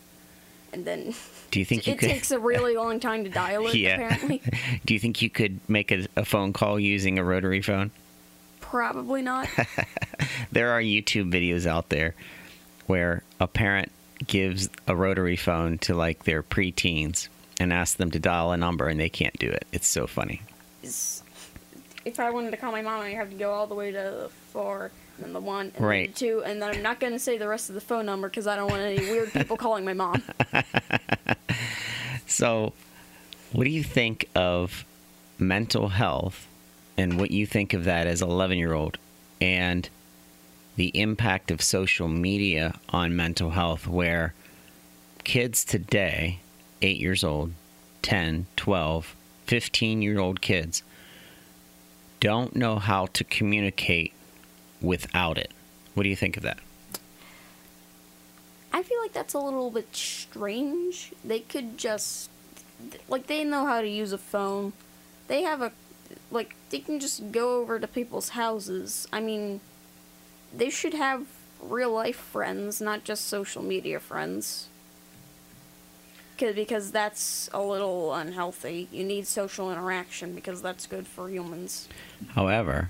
and 0.73 0.83
then 0.83 1.13
Do 1.51 1.59
you 1.59 1.65
think 1.65 1.87
you 1.87 1.93
it 1.93 1.99
could? 1.99 2.09
takes 2.09 2.31
a 2.31 2.39
really 2.39 2.75
long 2.77 2.99
time 2.99 3.23
to 3.23 3.29
dial 3.29 3.67
it. 3.67 3.75
Yeah. 3.75 3.93
Apparently, 3.95 4.41
do 4.85 4.93
you 4.93 4.99
think 4.99 5.21
you 5.21 5.29
could 5.29 5.59
make 5.69 5.91
a, 5.91 6.05
a 6.17 6.25
phone 6.25 6.51
call 6.51 6.79
using 6.79 7.17
a 7.17 7.23
rotary 7.23 7.61
phone? 7.61 7.91
probably 8.59 9.21
not. 9.21 9.47
There 10.53 10.69
are 10.71 10.81
YouTube 10.81 11.31
videos 11.31 11.65
out 11.65 11.89
there 11.89 12.13
where 12.85 13.23
a 13.39 13.47
parent 13.47 13.91
gives 14.27 14.69
a 14.87 14.95
rotary 14.95 15.35
phone 15.35 15.79
to 15.79 15.95
like 15.95 16.25
their 16.25 16.43
preteens 16.43 17.27
and 17.59 17.73
asks 17.73 17.95
them 17.95 18.11
to 18.11 18.19
dial 18.19 18.51
a 18.51 18.57
number 18.57 18.87
and 18.87 18.99
they 18.99 19.09
can't 19.09 19.37
do 19.39 19.47
it. 19.49 19.65
It's 19.71 19.87
so 19.87 20.05
funny. 20.05 20.41
If 20.83 22.19
I 22.19 22.29
wanted 22.29 22.51
to 22.51 22.57
call 22.57 22.71
my 22.71 22.83
mom, 22.83 23.01
I 23.01 23.09
have 23.11 23.31
to 23.31 23.35
go 23.35 23.51
all 23.51 23.65
the 23.65 23.73
way 23.73 23.91
to 23.91 23.97
the 23.97 24.29
four, 24.51 24.91
and 25.17 25.25
then 25.25 25.33
the 25.33 25.39
one, 25.39 25.71
and 25.75 25.83
Right. 25.85 26.13
then 26.13 26.13
the 26.13 26.19
two, 26.19 26.43
and 26.45 26.61
then 26.61 26.75
I'm 26.75 26.81
not 26.83 26.99
going 26.99 27.13
to 27.13 27.19
say 27.19 27.37
the 27.39 27.47
rest 27.47 27.69
of 27.69 27.75
the 27.75 27.81
phone 27.81 28.05
number 28.05 28.29
because 28.29 28.45
I 28.45 28.55
don't 28.55 28.69
want 28.69 28.83
any 28.83 28.99
weird 29.09 29.31
people 29.33 29.57
calling 29.57 29.83
my 29.85 29.93
mom. 29.93 30.21
So 32.27 32.73
What 33.51 33.63
do 33.65 33.69
you 33.69 33.83
think 33.83 34.27
of 34.35 34.85
mental 35.39 35.89
health 35.89 36.47
and 36.97 37.19
what 37.19 37.31
you 37.31 37.45
think 37.45 37.73
of 37.73 37.85
that 37.85 38.05
as 38.07 38.21
an 38.21 38.29
11 38.29 38.57
year 38.57 38.73
old 38.73 38.97
and 39.39 39.87
the 40.75 40.91
impact 40.99 41.51
of 41.51 41.61
social 41.61 42.07
media 42.07 42.79
on 42.89 43.15
mental 43.15 43.51
health, 43.51 43.87
where 43.87 44.33
kids 45.23 45.63
today, 45.63 46.39
8 46.81 46.97
years 46.97 47.23
old, 47.23 47.53
10, 48.01 48.47
12, 48.55 49.15
15 49.45 50.01
year 50.01 50.19
old 50.19 50.41
kids, 50.41 50.83
don't 52.19 52.55
know 52.55 52.79
how 52.79 53.05
to 53.07 53.23
communicate 53.23 54.13
without 54.81 55.37
it? 55.37 55.51
What 55.93 56.03
do 56.03 56.09
you 56.09 56.15
think 56.15 56.37
of 56.37 56.43
that? 56.43 56.57
I 58.71 58.81
feel 58.81 58.99
like 59.01 59.13
that's 59.13 59.33
a 59.33 59.39
little 59.39 59.69
bit 59.69 59.95
strange. 59.95 61.13
They 61.23 61.41
could 61.41 61.77
just 61.77 62.29
like 63.07 63.27
they 63.27 63.43
know 63.43 63.65
how 63.65 63.81
to 63.81 63.87
use 63.87 64.11
a 64.11 64.17
phone. 64.17 64.73
They 65.27 65.43
have 65.43 65.61
a 65.61 65.71
like 66.31 66.55
they 66.69 66.79
can 66.79 66.99
just 66.99 67.31
go 67.31 67.61
over 67.61 67.79
to 67.79 67.87
people's 67.87 68.29
houses. 68.29 69.07
I 69.13 69.19
mean, 69.19 69.61
they 70.55 70.69
should 70.69 70.93
have 70.93 71.25
real 71.61 71.91
life 71.91 72.17
friends, 72.17 72.81
not 72.81 73.03
just 73.03 73.27
social 73.27 73.63
media 73.63 73.99
friends. 73.99 74.67
Cause, 76.37 76.55
because 76.55 76.91
that's 76.91 77.49
a 77.53 77.61
little 77.61 78.13
unhealthy. 78.13 78.87
You 78.91 79.03
need 79.03 79.27
social 79.27 79.71
interaction 79.71 80.33
because 80.33 80.61
that's 80.61 80.87
good 80.87 81.05
for 81.07 81.29
humans. 81.29 81.87
However, 82.29 82.89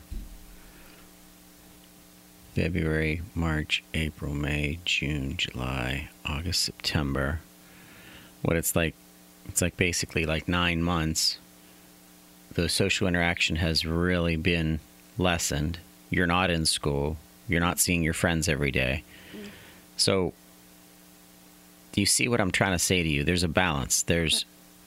February, 2.56 3.22
March, 3.34 3.84
April, 3.94 4.34
May, 4.34 4.80
June, 4.86 5.36
July, 5.38 6.10
August, 6.26 6.62
September. 6.62 7.42
What 8.44 8.56
it's 8.56 8.76
like, 8.76 8.94
it's 9.48 9.62
like 9.62 9.76
basically 9.76 10.26
like 10.26 10.48
nine 10.48 10.84
months. 10.84 11.40
The 12.54 12.70
social 12.70 13.08
interaction 13.08 13.56
has 13.56 13.86
really 13.86 14.36
been 14.36 14.80
lessened. 15.18 15.80
You're 16.12 16.28
not 16.28 16.52
in 16.52 16.66
school. 16.66 17.18
You're 17.54 17.62
not 17.62 17.80
seeing 17.80 18.02
your 18.02 18.14
friends 18.14 18.50
every 18.50 18.72
day. 18.72 19.04
So, 19.96 20.34
do 21.92 22.02
you 22.02 22.08
see 22.08 22.28
what 22.28 22.42
I'm 22.42 22.52
trying 22.52 22.72
to 22.72 22.80
say 22.80 23.04
to 23.04 23.08
you? 23.08 23.24
There's 23.24 23.44
a 23.44 23.48
balance. 23.48 24.02
There's 24.02 24.46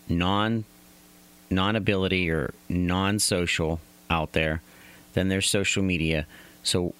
non 0.08 0.64
non 1.48 1.76
ability 1.76 2.28
or 2.28 2.52
non 2.68 3.20
social 3.20 3.80
out 4.10 4.32
there. 4.32 4.62
Then 5.14 5.28
there's 5.28 5.48
social 5.48 5.82
media. 5.82 6.26
So 6.64 6.92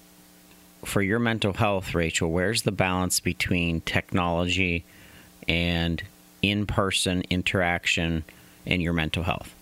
for 0.85 1.01
your 1.01 1.19
mental 1.19 1.53
health, 1.53 1.93
Rachel, 1.93 2.31
where's 2.31 2.61
the 2.61 2.71
balance 2.71 3.19
between 3.19 3.81
technology 3.81 4.85
and 5.47 6.01
in 6.41 6.65
person 6.65 7.23
interaction 7.29 8.23
and 8.65 8.81
your 8.81 8.93
mental 8.93 9.23
health? 9.23 9.53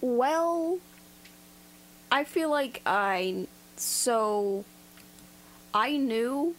Well, 0.00 0.78
I 2.10 2.24
feel 2.24 2.50
like 2.50 2.82
I. 2.84 3.46
So. 3.80 4.64
I 5.72 5.96
knew 5.96 6.56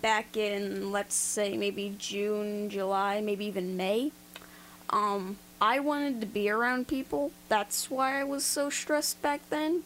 back 0.00 0.36
in, 0.36 0.90
let's 0.90 1.14
say, 1.14 1.56
maybe 1.56 1.94
June, 1.96 2.68
July, 2.70 3.20
maybe 3.20 3.44
even 3.44 3.76
May. 3.76 4.10
Um, 4.90 5.38
I 5.60 5.78
wanted 5.78 6.20
to 6.22 6.26
be 6.26 6.50
around 6.50 6.88
people. 6.88 7.30
That's 7.48 7.88
why 7.88 8.20
I 8.20 8.24
was 8.24 8.44
so 8.44 8.68
stressed 8.68 9.22
back 9.22 9.48
then. 9.48 9.84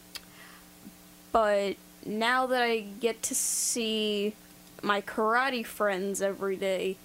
But 1.31 1.75
now 2.03 2.47
that 2.47 2.63
I 2.63 2.79
get 2.79 3.21
to 3.23 3.35
see 3.35 4.33
my 4.81 5.01
karate 5.01 5.65
friends 5.65 6.19
every 6.19 6.55
day, 6.55 6.97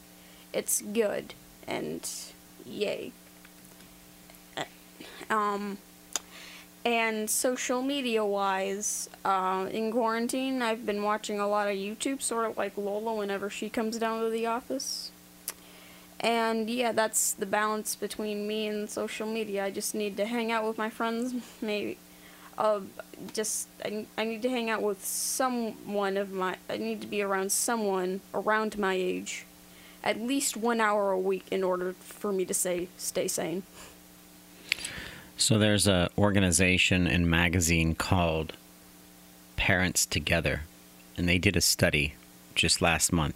it's 0.54 0.80
good 0.80 1.34
and 1.66 2.08
yay. 2.64 3.12
Um, 5.28 5.78
and 6.84 7.28
social 7.30 7.82
media 7.82 8.24
wise, 8.24 9.08
uh, 9.24 9.68
in 9.70 9.92
quarantine, 9.92 10.62
I've 10.62 10.84
been 10.84 11.02
watching 11.02 11.38
a 11.38 11.48
lot 11.48 11.68
of 11.68 11.74
YouTube, 11.74 12.22
sort 12.22 12.50
of 12.50 12.58
like 12.58 12.76
Lola 12.76 13.14
whenever 13.14 13.48
she 13.48 13.68
comes 13.68 13.98
down 13.98 14.20
to 14.20 14.30
the 14.30 14.46
office. 14.46 15.12
And 16.20 16.70
yeah, 16.70 16.92
that's 16.92 17.32
the 17.32 17.46
balance 17.46 17.96
between 17.96 18.46
me 18.46 18.66
and 18.66 18.88
social 18.88 19.26
media. 19.26 19.64
I 19.64 19.70
just 19.70 19.94
need 19.94 20.16
to 20.16 20.24
hang 20.24 20.52
out 20.52 20.66
with 20.66 20.78
my 20.78 20.90
friends, 20.90 21.34
maybe 21.60 21.98
uh, 22.58 22.80
just 23.32 23.68
I, 23.84 24.06
I 24.16 24.24
need 24.24 24.42
to 24.42 24.50
hang 24.50 24.70
out 24.70 24.82
with 24.82 25.04
someone 25.04 26.16
of 26.16 26.32
my 26.32 26.56
I 26.68 26.76
need 26.76 27.00
to 27.00 27.06
be 27.06 27.22
around 27.22 27.52
someone 27.52 28.20
around 28.34 28.78
my 28.78 28.94
age 28.94 29.46
at 30.04 30.20
least 30.20 30.56
1 30.56 30.80
hour 30.80 31.12
a 31.12 31.18
week 31.18 31.46
in 31.50 31.62
order 31.62 31.92
for 31.92 32.32
me 32.32 32.44
to 32.44 32.54
say 32.54 32.88
stay 32.96 33.28
sane. 33.28 33.62
So 35.36 35.58
there's 35.58 35.86
an 35.86 36.08
organization 36.16 37.06
and 37.06 37.28
magazine 37.28 37.94
called 37.94 38.54
Parents 39.56 40.06
Together 40.06 40.62
and 41.16 41.28
they 41.28 41.38
did 41.38 41.56
a 41.56 41.60
study 41.60 42.14
just 42.54 42.80
last 42.82 43.12
month. 43.12 43.34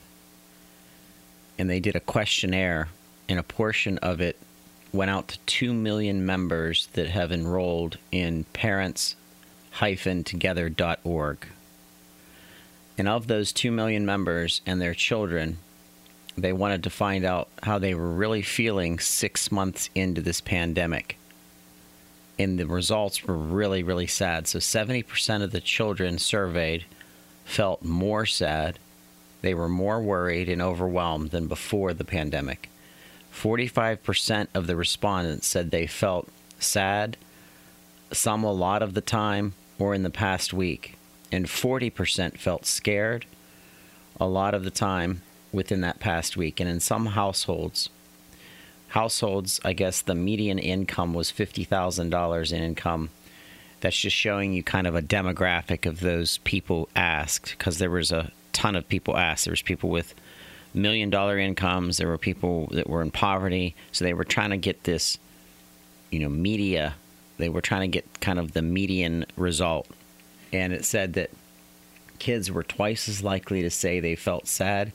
And 1.59 1.69
they 1.71 1.81
did 1.81 1.97
a 1.97 2.01
questionnaire 2.01 2.89
and 3.29 3.39
a 3.39 3.43
portion 3.43 3.99
of 3.99 4.19
it 4.21 4.39
went 4.93 5.11
out 5.11 5.29
to 5.29 5.39
2 5.47 5.73
million 5.75 6.25
members 6.25 6.87
that 6.95 7.09
have 7.09 7.33
enrolled 7.33 7.99
in 8.13 8.45
parents-together.org. 8.53 11.47
And 12.99 13.09
of 13.09 13.27
those 13.27 13.53
2 13.53 13.71
million 13.71 14.07
members 14.07 14.63
and 14.65 14.81
their 14.81 14.95
children, 14.95 15.59
they 16.37 16.53
wanted 16.53 16.83
to 16.85 16.91
find 16.91 17.25
out 17.25 17.49
how 17.63 17.79
they 17.79 17.95
were 17.95 18.11
really 18.11 18.43
feeling 18.43 18.99
six 18.99 19.53
months 19.53 19.91
into 19.95 20.23
this 20.23 20.41
pandemic. 20.41 21.19
And 22.39 22.59
the 22.59 22.67
results 22.67 23.25
were 23.25 23.37
really, 23.37 23.83
really 23.83 24.07
sad. 24.07 24.47
So 24.47 24.59
70% 24.59 25.43
of 25.43 25.53
the 25.53 25.61
children 25.61 26.19
surveyed 26.19 26.85
felt 27.45 27.83
more 27.83 28.27
sad. 28.27 28.79
They 29.41 29.55
were 29.55 29.69
more 29.69 30.01
worried 30.01 30.49
and 30.49 30.61
overwhelmed 30.61 31.31
than 31.31 31.47
before 31.47 31.95
the 31.95 32.05
pandemic. 32.05 32.69
45% 33.33 34.49
of 34.55 34.67
the 34.67 34.77
respondents 34.77 35.47
said 35.47 35.71
they 35.71 35.87
felt 35.87 36.29
sad, 36.59 37.17
some 38.13 38.45
a 38.45 38.53
lot 38.53 38.83
of 38.83 38.95
the 38.95 39.01
time, 39.01 39.55
or 39.79 39.95
in 39.95 40.03
the 40.03 40.11
past 40.11 40.53
week. 40.53 40.97
And 41.31 41.47
40% 41.47 42.39
felt 42.39 42.67
scared 42.67 43.27
a 44.19 44.27
lot 44.27 44.55
of 44.55 44.65
the 44.65 44.71
time 44.71 45.23
within 45.53 45.81
that 45.83 46.01
past 46.01 46.37
week. 46.37 46.61
And 46.61 46.69
in 46.69 46.81
some 46.81 47.07
households, 47.07 47.91
households, 48.89 49.61
I 49.65 49.73
guess 49.73 50.03
the 50.03 50.15
median 50.15 50.59
income 50.59 51.15
was 51.15 51.31
$50,000 51.31 52.53
in 52.53 52.63
income. 52.63 53.11
That's 53.81 53.99
just 53.99 54.17
showing 54.17 54.53
you 54.53 54.63
kind 54.63 54.87
of 54.87 54.95
a 54.95 55.03
demographic 55.03 55.87
of 55.87 56.01
those 56.01 56.39
people 56.39 56.89
asked 56.97 57.55
because 57.59 57.79
there 57.79 57.91
was 57.91 58.11
a 58.11 58.31
ton 58.53 58.75
of 58.75 58.89
people 58.89 59.17
asked. 59.17 59.45
There 59.45 59.53
was 59.53 59.63
people 59.63 59.91
with 59.91 60.15
million 60.73 61.11
dollar 61.11 61.39
incomes. 61.39 61.99
There 61.99 62.09
were 62.09 62.19
people 62.19 62.69
that 62.73 62.89
were 62.89 63.03
in 63.03 63.11
poverty. 63.11 63.75
So 63.93 64.05
they 64.05 64.15
were 64.15 64.25
trying 64.25 64.51
to 64.51 64.57
get 64.57 64.85
this, 64.85 65.19
you 66.11 66.21
know, 66.21 66.29
media. 66.29 66.95
They 67.39 67.49
were 67.49 67.61
trying 67.61 67.91
to 67.91 67.95
get 67.95 68.21
kind 68.21 68.39
of 68.39 68.53
the 68.53 68.63
median 68.63 69.27
result. 69.37 69.87
And 70.53 70.73
it 70.73 70.85
said 70.85 71.15
that 71.15 71.31
kids 72.19 72.51
were 72.51 72.63
twice 72.63 73.09
as 73.09 73.23
likely 73.23 73.61
to 73.63 73.71
say 73.71 74.01
they 74.01 74.17
felt 74.17 74.47
sad, 74.47 74.93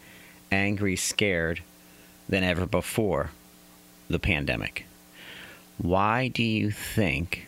angry, 0.52 0.96
scared 0.96 1.62
than 2.28 2.44
ever 2.44 2.66
before 2.66 3.30
the 4.12 4.20
pandemic. 4.20 4.86
Why 5.78 6.28
do 6.28 6.44
you 6.44 6.72
think 6.72 7.48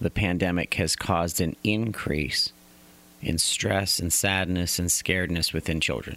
the 0.00 0.10
pandemic 0.10 0.74
has 0.74 0.96
caused 0.96 1.40
an 1.40 1.54
increase 1.62 2.52
in 3.20 3.38
stress 3.38 3.98
and 4.00 4.12
sadness 4.12 4.78
and 4.78 4.88
scaredness 4.88 5.52
within 5.52 5.80
children? 5.80 6.16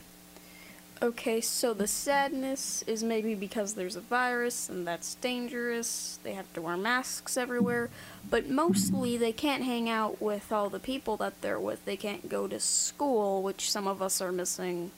Okay, 1.01 1.41
so 1.41 1.73
the 1.73 1.87
sadness 1.87 2.83
is 2.87 3.03
maybe 3.03 3.35
because 3.35 3.73
there's 3.73 3.97
a 3.97 4.01
virus 4.01 4.69
and 4.69 4.87
that's 4.87 5.15
dangerous. 5.15 6.19
They 6.23 6.33
have 6.33 6.51
to 6.53 6.61
wear 6.61 6.77
masks 6.77 7.37
everywhere. 7.37 7.89
But 8.29 8.49
mostly 8.49 9.17
they 9.17 9.33
can't 9.33 9.63
hang 9.63 9.89
out 9.89 10.21
with 10.21 10.51
all 10.51 10.69
the 10.69 10.79
people 10.79 11.17
that 11.17 11.41
they're 11.41 11.59
with. 11.59 11.83
They 11.85 11.97
can't 11.97 12.29
go 12.29 12.47
to 12.47 12.59
school, 12.59 13.43
which 13.43 13.69
some 13.69 13.87
of 13.87 14.01
us 14.01 14.21
are 14.21 14.31
missing. 14.31 14.91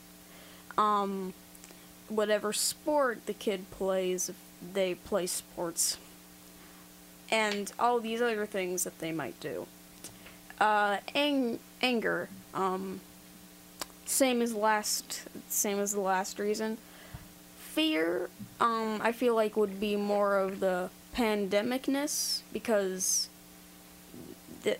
Um, 0.78 1.34
whatever 2.10 2.54
sport 2.54 3.26
the 3.26 3.34
kid 3.34 3.70
plays, 3.72 4.30
if 4.30 4.36
they 4.74 4.96
play 4.96 5.28
sports. 5.28 5.98
And 7.30 7.72
all 7.78 8.00
these 8.00 8.22
other 8.22 8.46
things 8.46 8.84
that 8.84 9.00
they 9.00 9.12
might 9.12 9.39
do. 9.39 9.67
Uh, 10.60 10.98
ang- 11.13 11.60
anger. 11.82 12.30
Um, 12.54 13.02
same 14.08 14.41
as 14.41 14.54
last 14.54 15.28
same 15.50 15.80
as 15.80 15.91
the 15.91 16.00
last 16.00 16.39
reason 16.39 16.78
fear 17.58 18.30
um 18.62 19.00
i 19.04 19.12
feel 19.12 19.36
like 19.36 19.58
would 19.58 19.80
be 19.80 19.96
more 19.96 20.38
of 20.38 20.60
the 20.60 20.89
pandemicness 21.13 22.41
because 22.54 23.30
the, 24.63 24.78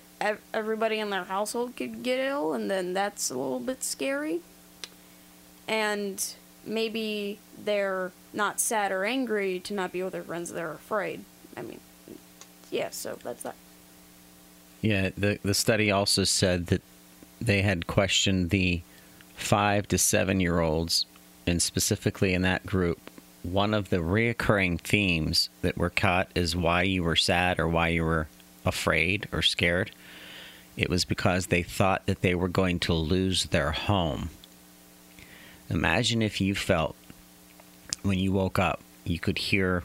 everybody 0.52 0.98
in 0.98 1.10
their 1.10 1.24
household 1.24 1.76
could 1.76 2.02
get 2.02 2.18
ill 2.18 2.52
and 2.52 2.70
then 2.70 2.92
that's 2.94 3.30
a 3.30 3.36
little 3.36 3.60
bit 3.60 3.82
scary 3.82 4.40
and 5.66 6.34
maybe 6.68 7.38
they're 7.64 8.12
not 8.32 8.60
sad 8.60 8.92
or 8.92 9.04
angry 9.04 9.60
to 9.60 9.74
not 9.74 9.92
be 9.92 10.02
with 10.02 10.12
their 10.12 10.22
friends, 10.22 10.52
they're 10.52 10.72
afraid. 10.72 11.24
I 11.56 11.62
mean, 11.62 11.80
yeah, 12.70 12.90
so 12.90 13.18
that's 13.22 13.42
that. 13.42 13.56
Yeah, 14.80 15.10
the 15.16 15.38
the 15.42 15.54
study 15.54 15.90
also 15.90 16.24
said 16.24 16.66
that 16.66 16.82
they 17.40 17.62
had 17.62 17.86
questioned 17.86 18.50
the 18.50 18.82
five 19.34 19.88
to 19.88 19.98
seven 19.98 20.40
year 20.40 20.60
olds, 20.60 21.06
and 21.46 21.60
specifically 21.60 22.34
in 22.34 22.42
that 22.42 22.66
group, 22.66 22.98
one 23.42 23.74
of 23.74 23.90
the 23.90 23.98
reoccurring 23.98 24.80
themes 24.80 25.48
that 25.62 25.76
were 25.76 25.90
caught 25.90 26.28
is 26.34 26.54
why 26.54 26.82
you 26.82 27.02
were 27.02 27.16
sad 27.16 27.58
or 27.58 27.68
why 27.68 27.88
you 27.88 28.04
were 28.04 28.28
afraid 28.64 29.28
or 29.32 29.42
scared. 29.42 29.90
It 30.76 30.88
was 30.88 31.04
because 31.04 31.46
they 31.46 31.62
thought 31.62 32.06
that 32.06 32.20
they 32.20 32.34
were 32.34 32.48
going 32.48 32.78
to 32.80 32.92
lose 32.92 33.46
their 33.46 33.72
home. 33.72 34.30
Imagine 35.70 36.22
if 36.22 36.40
you 36.40 36.54
felt 36.54 36.96
when 38.02 38.18
you 38.18 38.32
woke 38.32 38.58
up, 38.58 38.80
you 39.04 39.18
could 39.18 39.38
hear 39.38 39.84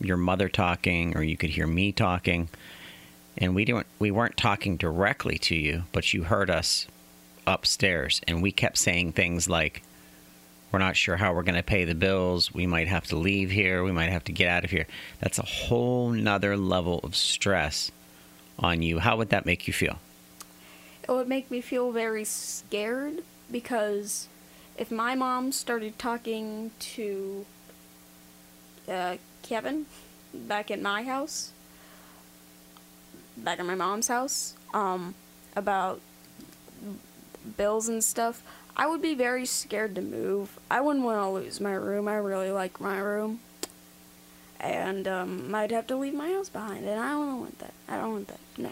your 0.00 0.16
mother 0.16 0.48
talking 0.48 1.16
or 1.16 1.22
you 1.22 1.36
could 1.36 1.50
hear 1.50 1.66
me 1.66 1.92
talking 1.92 2.48
and 3.38 3.54
we 3.54 3.64
didn't 3.64 3.86
we 3.98 4.10
weren't 4.10 4.36
talking 4.36 4.76
directly 4.76 5.38
to 5.38 5.54
you, 5.54 5.84
but 5.92 6.12
you 6.12 6.24
heard 6.24 6.50
us 6.50 6.86
upstairs 7.46 8.20
and 8.26 8.42
we 8.42 8.52
kept 8.52 8.78
saying 8.78 9.12
things 9.12 9.48
like 9.48 9.82
we're 10.70 10.78
not 10.78 10.96
sure 10.96 11.16
how 11.16 11.34
we're 11.34 11.42
going 11.42 11.54
to 11.54 11.62
pay 11.62 11.84
the 11.84 11.94
bills. 11.94 12.54
We 12.54 12.66
might 12.66 12.88
have 12.88 13.06
to 13.08 13.16
leave 13.16 13.50
here. 13.50 13.84
We 13.84 13.92
might 13.92 14.10
have 14.10 14.24
to 14.24 14.32
get 14.32 14.48
out 14.48 14.64
of 14.64 14.70
here. 14.70 14.86
That's 15.20 15.38
a 15.38 15.44
whole 15.44 16.08
nother 16.10 16.56
level 16.56 17.00
of 17.04 17.14
stress 17.14 17.90
on 18.58 18.80
you. 18.80 18.98
How 18.98 19.18
would 19.18 19.28
that 19.28 19.44
make 19.44 19.66
you 19.66 19.74
feel? 19.74 19.98
It 21.02 21.10
would 21.10 21.28
make 21.28 21.50
me 21.50 21.60
feel 21.60 21.92
very 21.92 22.24
scared 22.24 23.22
because 23.50 24.28
if 24.76 24.90
my 24.90 25.14
mom 25.14 25.52
started 25.52 25.98
talking 25.98 26.70
to 26.78 27.46
uh, 28.88 29.16
Kevin 29.42 29.86
back 30.32 30.70
at 30.70 30.80
my 30.80 31.02
house, 31.02 31.52
back 33.36 33.58
at 33.58 33.66
my 33.66 33.74
mom's 33.74 34.08
house, 34.08 34.54
um, 34.72 35.14
about 35.54 36.00
bills 37.56 37.88
and 37.88 38.02
stuff, 38.02 38.42
I 38.76 38.86
would 38.86 39.02
be 39.02 39.14
very 39.14 39.44
scared 39.44 39.94
to 39.96 40.00
move. 40.00 40.58
I 40.70 40.80
wouldn't 40.80 41.04
want 41.04 41.18
to 41.18 41.28
lose 41.28 41.60
my 41.60 41.74
room. 41.74 42.08
I 42.08 42.14
really 42.14 42.50
like 42.50 42.80
my 42.80 42.98
room. 42.98 43.40
And 44.58 45.06
um, 45.08 45.54
I'd 45.54 45.72
have 45.72 45.86
to 45.88 45.96
leave 45.96 46.14
my 46.14 46.30
house 46.30 46.48
behind, 46.48 46.86
and 46.86 47.00
I 47.00 47.10
don't 47.10 47.40
want 47.40 47.58
that. 47.58 47.74
I 47.88 47.96
don't 47.96 48.12
want 48.12 48.28
that. 48.28 48.38
No. 48.56 48.70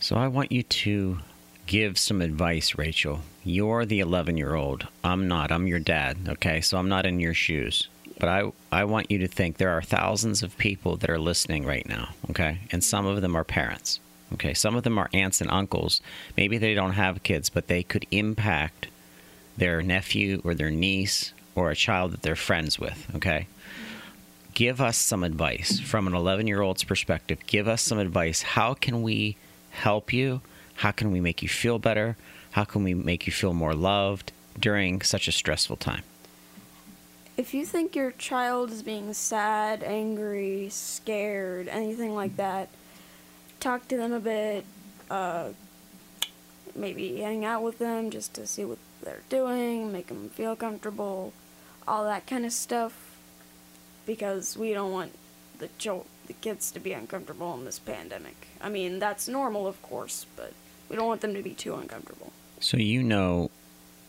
So 0.00 0.16
I 0.16 0.28
want 0.28 0.50
you 0.50 0.62
to 0.62 1.18
give 1.66 1.98
some 1.98 2.22
advice, 2.22 2.78
Rachel. 2.78 3.20
You're 3.44 3.84
the 3.84 4.00
11 4.00 4.36
year 4.36 4.54
old. 4.54 4.86
I'm 5.04 5.28
not. 5.28 5.52
I'm 5.52 5.66
your 5.66 5.78
dad, 5.78 6.16
okay? 6.28 6.60
So 6.60 6.78
I'm 6.78 6.88
not 6.88 7.06
in 7.06 7.20
your 7.20 7.34
shoes. 7.34 7.88
But 8.18 8.28
I, 8.28 8.52
I 8.72 8.84
want 8.84 9.10
you 9.10 9.18
to 9.18 9.28
think 9.28 9.56
there 9.56 9.76
are 9.76 9.82
thousands 9.82 10.42
of 10.42 10.56
people 10.56 10.96
that 10.96 11.10
are 11.10 11.18
listening 11.18 11.66
right 11.66 11.86
now, 11.86 12.10
okay? 12.30 12.60
And 12.70 12.82
some 12.82 13.04
of 13.04 13.20
them 13.20 13.36
are 13.36 13.44
parents, 13.44 14.00
okay? 14.32 14.54
Some 14.54 14.74
of 14.74 14.84
them 14.84 14.96
are 14.96 15.10
aunts 15.12 15.42
and 15.42 15.50
uncles. 15.50 16.00
Maybe 16.36 16.56
they 16.56 16.72
don't 16.72 16.92
have 16.92 17.22
kids, 17.22 17.50
but 17.50 17.66
they 17.66 17.82
could 17.82 18.06
impact 18.10 18.88
their 19.56 19.82
nephew 19.82 20.40
or 20.44 20.54
their 20.54 20.70
niece 20.70 21.32
or 21.54 21.70
a 21.70 21.76
child 21.76 22.12
that 22.12 22.22
they're 22.22 22.36
friends 22.36 22.78
with, 22.78 23.06
okay? 23.16 23.48
Give 24.54 24.80
us 24.80 24.96
some 24.96 25.22
advice 25.22 25.78
from 25.80 26.06
an 26.06 26.14
11 26.14 26.46
year 26.46 26.62
old's 26.62 26.84
perspective. 26.84 27.40
Give 27.46 27.68
us 27.68 27.82
some 27.82 27.98
advice. 27.98 28.40
How 28.40 28.72
can 28.72 29.02
we 29.02 29.36
help 29.70 30.14
you? 30.14 30.40
How 30.76 30.90
can 30.90 31.10
we 31.10 31.20
make 31.20 31.42
you 31.42 31.48
feel 31.48 31.78
better? 31.78 32.16
How 32.52 32.64
can 32.64 32.84
we 32.84 32.94
make 32.94 33.26
you 33.26 33.32
feel 33.32 33.54
more 33.54 33.74
loved 33.74 34.32
during 34.58 35.02
such 35.02 35.28
a 35.28 35.32
stressful 35.32 35.76
time? 35.76 36.02
If 37.36 37.52
you 37.52 37.66
think 37.66 37.94
your 37.94 38.12
child 38.12 38.70
is 38.70 38.82
being 38.82 39.12
sad, 39.12 39.82
angry, 39.82 40.68
scared, 40.70 41.68
anything 41.68 42.14
like 42.14 42.36
that, 42.36 42.68
talk 43.60 43.88
to 43.88 43.96
them 43.96 44.12
a 44.12 44.20
bit. 44.20 44.64
Uh, 45.10 45.50
maybe 46.74 47.20
hang 47.20 47.44
out 47.44 47.62
with 47.62 47.78
them 47.78 48.10
just 48.10 48.34
to 48.34 48.46
see 48.46 48.64
what 48.64 48.78
they're 49.02 49.22
doing, 49.28 49.92
make 49.92 50.08
them 50.08 50.30
feel 50.30 50.56
comfortable, 50.56 51.32
all 51.86 52.04
that 52.04 52.26
kind 52.26 52.44
of 52.46 52.52
stuff. 52.52 53.18
Because 54.06 54.56
we 54.56 54.72
don't 54.72 54.92
want 54.92 55.12
the 55.58 55.68
chil- 55.78 56.06
the 56.26 56.32
kids 56.32 56.70
to 56.72 56.80
be 56.80 56.92
uncomfortable 56.92 57.54
in 57.54 57.64
this 57.64 57.78
pandemic. 57.78 58.48
I 58.60 58.68
mean, 58.68 58.98
that's 58.98 59.28
normal, 59.28 59.66
of 59.66 59.80
course, 59.82 60.26
but 60.36 60.52
we 60.88 60.96
don't 60.96 61.06
want 61.06 61.20
them 61.20 61.34
to 61.34 61.42
be 61.42 61.54
too 61.54 61.74
uncomfortable. 61.74 62.32
So, 62.60 62.76
you 62.76 63.02
know 63.02 63.50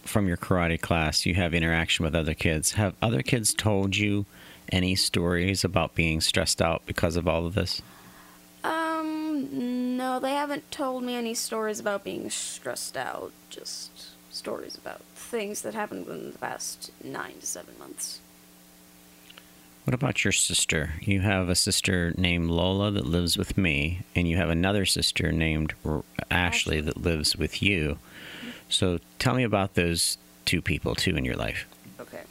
from 0.08 0.28
your 0.28 0.38
karate 0.38 0.80
class, 0.80 1.26
you 1.26 1.36
have 1.36 1.54
interaction 1.54 2.04
with 2.04 2.16
other 2.16 2.34
kids. 2.34 2.74
Have 2.74 2.96
other 3.02 3.22
kids 3.22 3.54
told 3.54 3.96
you 3.96 4.26
any 4.72 4.96
stories 4.96 5.64
about 5.64 5.96
being 5.96 6.22
stressed 6.22 6.62
out 6.62 6.86
because 6.86 7.16
of 7.16 7.28
all 7.28 7.46
of 7.46 7.54
this? 7.54 7.82
Um, 8.64 9.98
no, 9.98 10.20
they 10.20 10.34
haven't 10.34 10.72
told 10.72 11.04
me 11.04 11.16
any 11.16 11.34
stories 11.34 11.80
about 11.80 12.04
being 12.04 12.30
stressed 12.30 12.98
out. 12.98 13.32
Just 13.50 13.92
stories 14.30 14.76
about 14.76 15.02
things 15.16 15.62
that 15.62 15.74
happened 15.74 16.08
within 16.08 16.32
the 16.32 16.38
past 16.38 16.92
nine 17.04 17.40
to 17.40 17.46
seven 17.46 17.76
months. 17.80 18.20
What 19.88 19.94
about 19.94 20.26
your 20.26 20.34
sister? 20.34 20.96
You 21.00 21.22
have 21.22 21.48
a 21.48 21.56
sister 21.56 22.14
named 22.18 22.50
Lola 22.50 22.92
that 22.92 23.06
lives 23.06 23.38
with 23.38 23.58
me, 23.58 24.02
and 24.18 24.28
you 24.28 24.36
have 24.36 24.50
another 24.50 24.86
sister 24.86 25.32
named 25.32 25.76
R- 25.86 26.04
Ashley 26.30 26.82
that 26.82 27.02
lives 27.02 27.38
with 27.38 27.64
you. 27.64 27.98
So 28.68 29.00
tell 29.18 29.34
me 29.34 29.44
about 29.44 29.76
those 29.76 30.18
two 30.44 30.62
people, 30.62 30.94
too, 30.94 31.16
in 31.16 31.24
your 31.24 31.38
life. 31.38 31.66
Okay. 32.02 32.24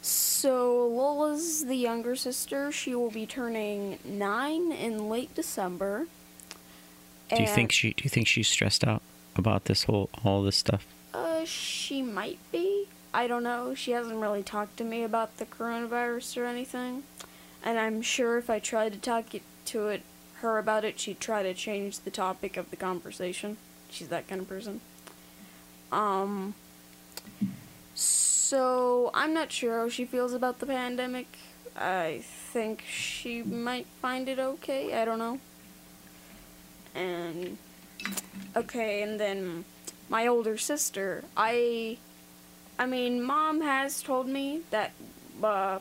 So 0.00 0.86
Lola's 0.88 1.66
the 1.66 1.76
younger 1.76 2.16
sister. 2.16 2.72
She 2.72 2.94
will 2.94 3.10
be 3.10 3.26
turning 3.26 3.98
nine 4.02 4.72
in 4.72 5.10
late 5.10 5.34
December. 5.34 6.06
Do 7.36 7.42
you 7.42 7.48
think 7.48 7.70
she? 7.70 7.92
Do 7.92 8.04
you 8.04 8.08
think 8.08 8.26
she's 8.26 8.48
stressed 8.48 8.82
out 8.82 9.02
about 9.36 9.66
this 9.66 9.84
whole 9.84 10.08
all 10.24 10.42
this 10.42 10.56
stuff? 10.56 10.86
Uh, 11.12 11.44
she 11.44 12.00
might 12.00 12.38
be. 12.50 12.88
I 13.14 13.26
don't 13.26 13.42
know. 13.42 13.74
She 13.74 13.90
hasn't 13.92 14.20
really 14.20 14.42
talked 14.42 14.76
to 14.78 14.84
me 14.84 15.02
about 15.02 15.36
the 15.36 15.44
coronavirus 15.44 16.36
or 16.38 16.46
anything. 16.46 17.02
And 17.62 17.78
I'm 17.78 18.02
sure 18.02 18.38
if 18.38 18.48
I 18.48 18.58
tried 18.58 18.92
to 18.92 18.98
talk 18.98 19.34
it, 19.34 19.42
to 19.66 19.88
it 19.88 20.02
her 20.36 20.58
about 20.58 20.84
it, 20.84 20.98
she'd 20.98 21.20
try 21.20 21.42
to 21.42 21.54
change 21.54 22.00
the 22.00 22.10
topic 22.10 22.56
of 22.56 22.70
the 22.70 22.76
conversation. 22.76 23.56
She's 23.90 24.08
that 24.08 24.28
kind 24.28 24.40
of 24.40 24.48
person. 24.48 24.80
Um 25.90 26.54
so 27.94 29.10
I'm 29.14 29.32
not 29.32 29.52
sure 29.52 29.78
how 29.78 29.88
she 29.88 30.04
feels 30.04 30.32
about 30.32 30.58
the 30.58 30.66
pandemic. 30.66 31.26
I 31.76 32.22
think 32.52 32.82
she 32.86 33.42
might 33.42 33.86
find 34.00 34.28
it 34.28 34.38
okay. 34.38 35.00
I 35.00 35.04
don't 35.04 35.18
know. 35.18 35.38
And 36.94 37.56
okay, 38.56 39.02
and 39.02 39.18
then 39.18 39.64
my 40.08 40.26
older 40.26 40.58
sister. 40.58 41.24
I 41.36 41.98
I 42.78 42.86
mean, 42.86 43.22
mom 43.22 43.60
has 43.60 44.02
told 44.02 44.26
me 44.26 44.62
that 44.70 44.92
uh, 45.42 45.78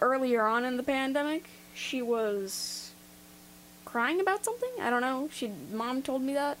earlier 0.00 0.42
on 0.42 0.64
in 0.64 0.76
the 0.76 0.82
pandemic, 0.82 1.48
she 1.74 2.02
was 2.02 2.92
crying 3.84 4.20
about 4.20 4.44
something. 4.44 4.70
I 4.80 4.90
don't 4.90 5.02
know. 5.02 5.28
She 5.32 5.50
mom 5.72 6.02
told 6.02 6.22
me 6.22 6.34
that. 6.34 6.58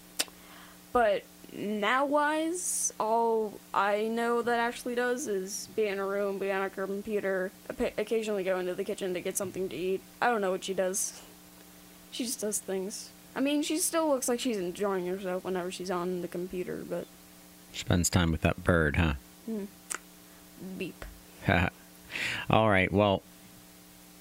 But 0.92 1.24
now 1.54 2.04
wise, 2.04 2.92
all 2.98 3.54
I 3.74 4.08
know 4.08 4.42
that 4.42 4.58
Ashley 4.58 4.94
does 4.94 5.26
is 5.26 5.68
be 5.74 5.86
in 5.86 5.98
a 5.98 6.06
room, 6.06 6.38
be 6.38 6.50
on 6.50 6.62
a 6.62 6.70
computer, 6.70 7.50
occasionally 7.98 8.44
go 8.44 8.58
into 8.58 8.74
the 8.74 8.84
kitchen 8.84 9.14
to 9.14 9.20
get 9.20 9.36
something 9.36 9.68
to 9.68 9.76
eat. 9.76 10.02
I 10.20 10.28
don't 10.28 10.40
know 10.40 10.50
what 10.50 10.64
she 10.64 10.74
does. 10.74 11.20
She 12.10 12.24
just 12.24 12.40
does 12.40 12.58
things. 12.58 13.10
I 13.34 13.40
mean, 13.40 13.62
she 13.62 13.78
still 13.78 14.08
looks 14.08 14.28
like 14.28 14.40
she's 14.40 14.58
enjoying 14.58 15.06
herself 15.06 15.44
whenever 15.44 15.70
she's 15.70 15.90
on 15.90 16.20
the 16.20 16.28
computer, 16.28 16.84
but 16.88 17.06
Spends 17.72 18.10
time 18.10 18.30
with 18.30 18.42
that 18.42 18.62
bird, 18.64 18.96
huh? 18.96 19.14
beep. 20.78 21.04
All 22.50 22.68
right. 22.68 22.92
Well, 22.92 23.22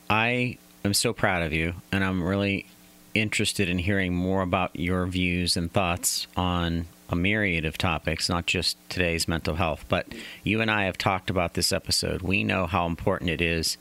I 0.09 0.57
am 0.83 0.93
so 0.93 1.13
proud 1.13 1.43
of 1.43 1.53
you, 1.53 1.75
and 1.91 2.03
I'm 2.03 2.23
really 2.23 2.65
interested 3.13 3.69
in 3.69 3.79
hearing 3.79 4.13
more 4.13 4.41
about 4.41 4.75
your 4.75 5.05
views 5.05 5.57
and 5.57 5.71
thoughts 5.71 6.27
on 6.35 6.87
a 7.09 7.15
myriad 7.15 7.65
of 7.65 7.77
topics, 7.77 8.29
not 8.29 8.45
just 8.45 8.77
today's 8.89 9.27
mental 9.27 9.55
health. 9.55 9.85
But 9.89 10.07
you 10.43 10.61
and 10.61 10.71
I 10.71 10.85
have 10.85 10.97
talked 10.97 11.29
about 11.29 11.53
this 11.53 11.71
episode. 11.71 12.21
We 12.21 12.43
know 12.43 12.65
how 12.65 12.85
important 12.85 13.29
it 13.29 13.41
is 13.41 13.77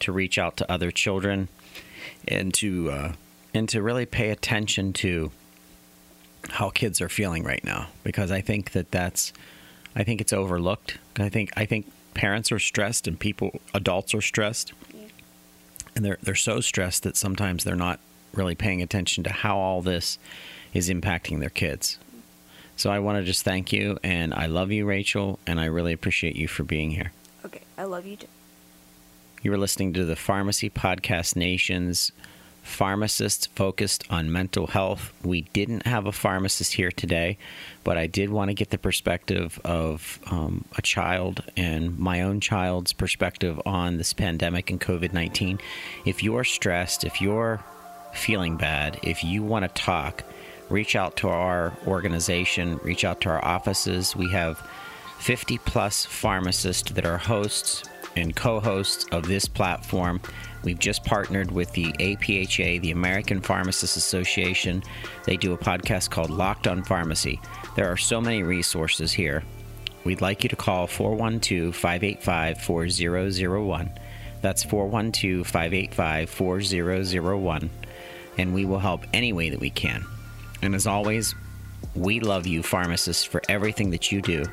to 0.00 0.12
reach 0.12 0.38
out 0.38 0.56
to 0.56 0.72
other 0.72 0.90
children 0.90 1.48
and 2.26 2.54
to 2.54 2.90
uh, 2.90 3.12
and 3.52 3.68
to 3.68 3.82
really 3.82 4.06
pay 4.06 4.30
attention 4.30 4.92
to 4.94 5.30
how 6.48 6.70
kids 6.70 7.00
are 7.00 7.08
feeling 7.08 7.44
right 7.44 7.62
now, 7.64 7.88
because 8.04 8.30
I 8.30 8.40
think 8.40 8.72
that 8.72 8.90
that's 8.90 9.32
I 9.94 10.04
think 10.04 10.20
it's 10.20 10.32
overlooked. 10.32 10.98
I 11.18 11.28
think 11.28 11.50
I 11.56 11.64
think 11.64 11.90
parents 12.14 12.50
are 12.50 12.58
stressed 12.58 13.06
and 13.06 13.18
people 13.18 13.60
adults 13.74 14.14
are 14.14 14.22
stressed. 14.22 14.72
And 15.96 16.04
they're 16.04 16.18
they're 16.22 16.34
so 16.34 16.60
stressed 16.60 17.02
that 17.02 17.16
sometimes 17.16 17.64
they're 17.64 17.76
not 17.76 18.00
really 18.32 18.54
paying 18.54 18.80
attention 18.80 19.24
to 19.24 19.30
how 19.30 19.58
all 19.58 19.82
this 19.82 20.18
is 20.72 20.88
impacting 20.88 21.40
their 21.40 21.50
kids. 21.50 21.98
So 22.76 22.90
I 22.90 23.00
want 23.00 23.18
to 23.18 23.24
just 23.24 23.42
thank 23.42 23.72
you, 23.72 23.98
and 24.02 24.32
I 24.32 24.46
love 24.46 24.70
you, 24.70 24.86
Rachel, 24.86 25.38
and 25.46 25.60
I 25.60 25.66
really 25.66 25.92
appreciate 25.92 26.36
you 26.36 26.48
for 26.48 26.62
being 26.62 26.92
here. 26.92 27.12
Okay, 27.44 27.60
I 27.76 27.84
love 27.84 28.06
you 28.06 28.16
too. 28.16 28.28
You 29.42 29.52
are 29.52 29.58
listening 29.58 29.92
to 29.94 30.04
the 30.04 30.16
Pharmacy 30.16 30.70
Podcast 30.70 31.36
Nation's 31.36 32.12
pharmacists 32.62 33.46
focused 33.46 34.04
on 34.10 34.32
mental 34.32 34.68
health. 34.68 35.12
We 35.22 35.42
didn't 35.52 35.86
have 35.86 36.06
a 36.06 36.12
pharmacist 36.12 36.74
here 36.74 36.90
today, 36.90 37.38
but 37.84 37.96
I 37.96 38.06
did 38.06 38.30
want 38.30 38.50
to 38.50 38.54
get 38.54 38.70
the 38.70 38.78
perspective 38.78 39.60
of 39.64 40.18
um, 40.26 40.64
a 40.76 40.82
child 40.82 41.42
and 41.56 41.98
my 41.98 42.22
own 42.22 42.40
child's 42.40 42.92
perspective 42.92 43.60
on 43.66 43.96
this 43.96 44.12
pandemic 44.12 44.70
and 44.70 44.80
COVID 44.80 45.12
19. 45.12 45.58
If 46.04 46.22
you're 46.22 46.44
stressed, 46.44 47.04
if 47.04 47.20
you're 47.20 47.62
feeling 48.12 48.56
bad, 48.56 48.98
if 49.02 49.24
you 49.24 49.42
want 49.42 49.62
to 49.64 49.82
talk, 49.82 50.24
reach 50.68 50.96
out 50.96 51.16
to 51.18 51.28
our 51.28 51.76
organization, 51.86 52.78
reach 52.82 53.04
out 53.04 53.20
to 53.22 53.28
our 53.30 53.44
offices. 53.44 54.14
We 54.14 54.30
have 54.30 54.58
50 55.18 55.58
plus 55.58 56.06
pharmacists 56.06 56.92
that 56.92 57.04
are 57.04 57.18
hosts 57.18 57.84
and 58.16 58.34
co 58.34 58.60
hosts 58.60 59.04
of 59.12 59.26
this 59.26 59.46
platform. 59.46 60.20
We've 60.62 60.78
just 60.78 61.04
partnered 61.04 61.50
with 61.50 61.72
the 61.72 61.92
APHA, 61.92 62.80
the 62.80 62.90
American 62.90 63.40
Pharmacists 63.40 63.96
Association. 63.96 64.82
They 65.24 65.36
do 65.36 65.52
a 65.52 65.58
podcast 65.58 66.10
called 66.10 66.30
Locked 66.30 66.66
on 66.66 66.82
Pharmacy. 66.82 67.40
There 67.76 67.90
are 67.90 67.96
so 67.96 68.20
many 68.20 68.42
resources 68.42 69.12
here. 69.12 69.42
We'd 70.04 70.20
like 70.20 70.42
you 70.42 70.48
to 70.48 70.56
call 70.56 70.86
412 70.86 71.74
585 71.74 72.60
4001. 72.60 73.90
That's 74.42 74.62
412 74.64 75.46
585 75.46 76.30
4001. 76.30 77.70
And 78.38 78.54
we 78.54 78.64
will 78.64 78.78
help 78.78 79.04
any 79.12 79.32
way 79.32 79.50
that 79.50 79.60
we 79.60 79.70
can. 79.70 80.04
And 80.62 80.74
as 80.74 80.86
always, 80.86 81.34
we 81.94 82.20
love 82.20 82.46
you, 82.46 82.62
pharmacists, 82.62 83.24
for 83.24 83.42
everything 83.48 83.90
that 83.90 84.12
you 84.12 84.22
do. 84.22 84.44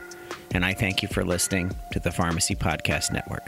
And 0.52 0.66
I 0.66 0.74
thank 0.74 1.02
you 1.02 1.08
for 1.08 1.24
listening 1.24 1.76
to 1.92 2.00
the 2.00 2.12
Pharmacy 2.12 2.56
Podcast 2.56 3.12
Network. 3.12 3.48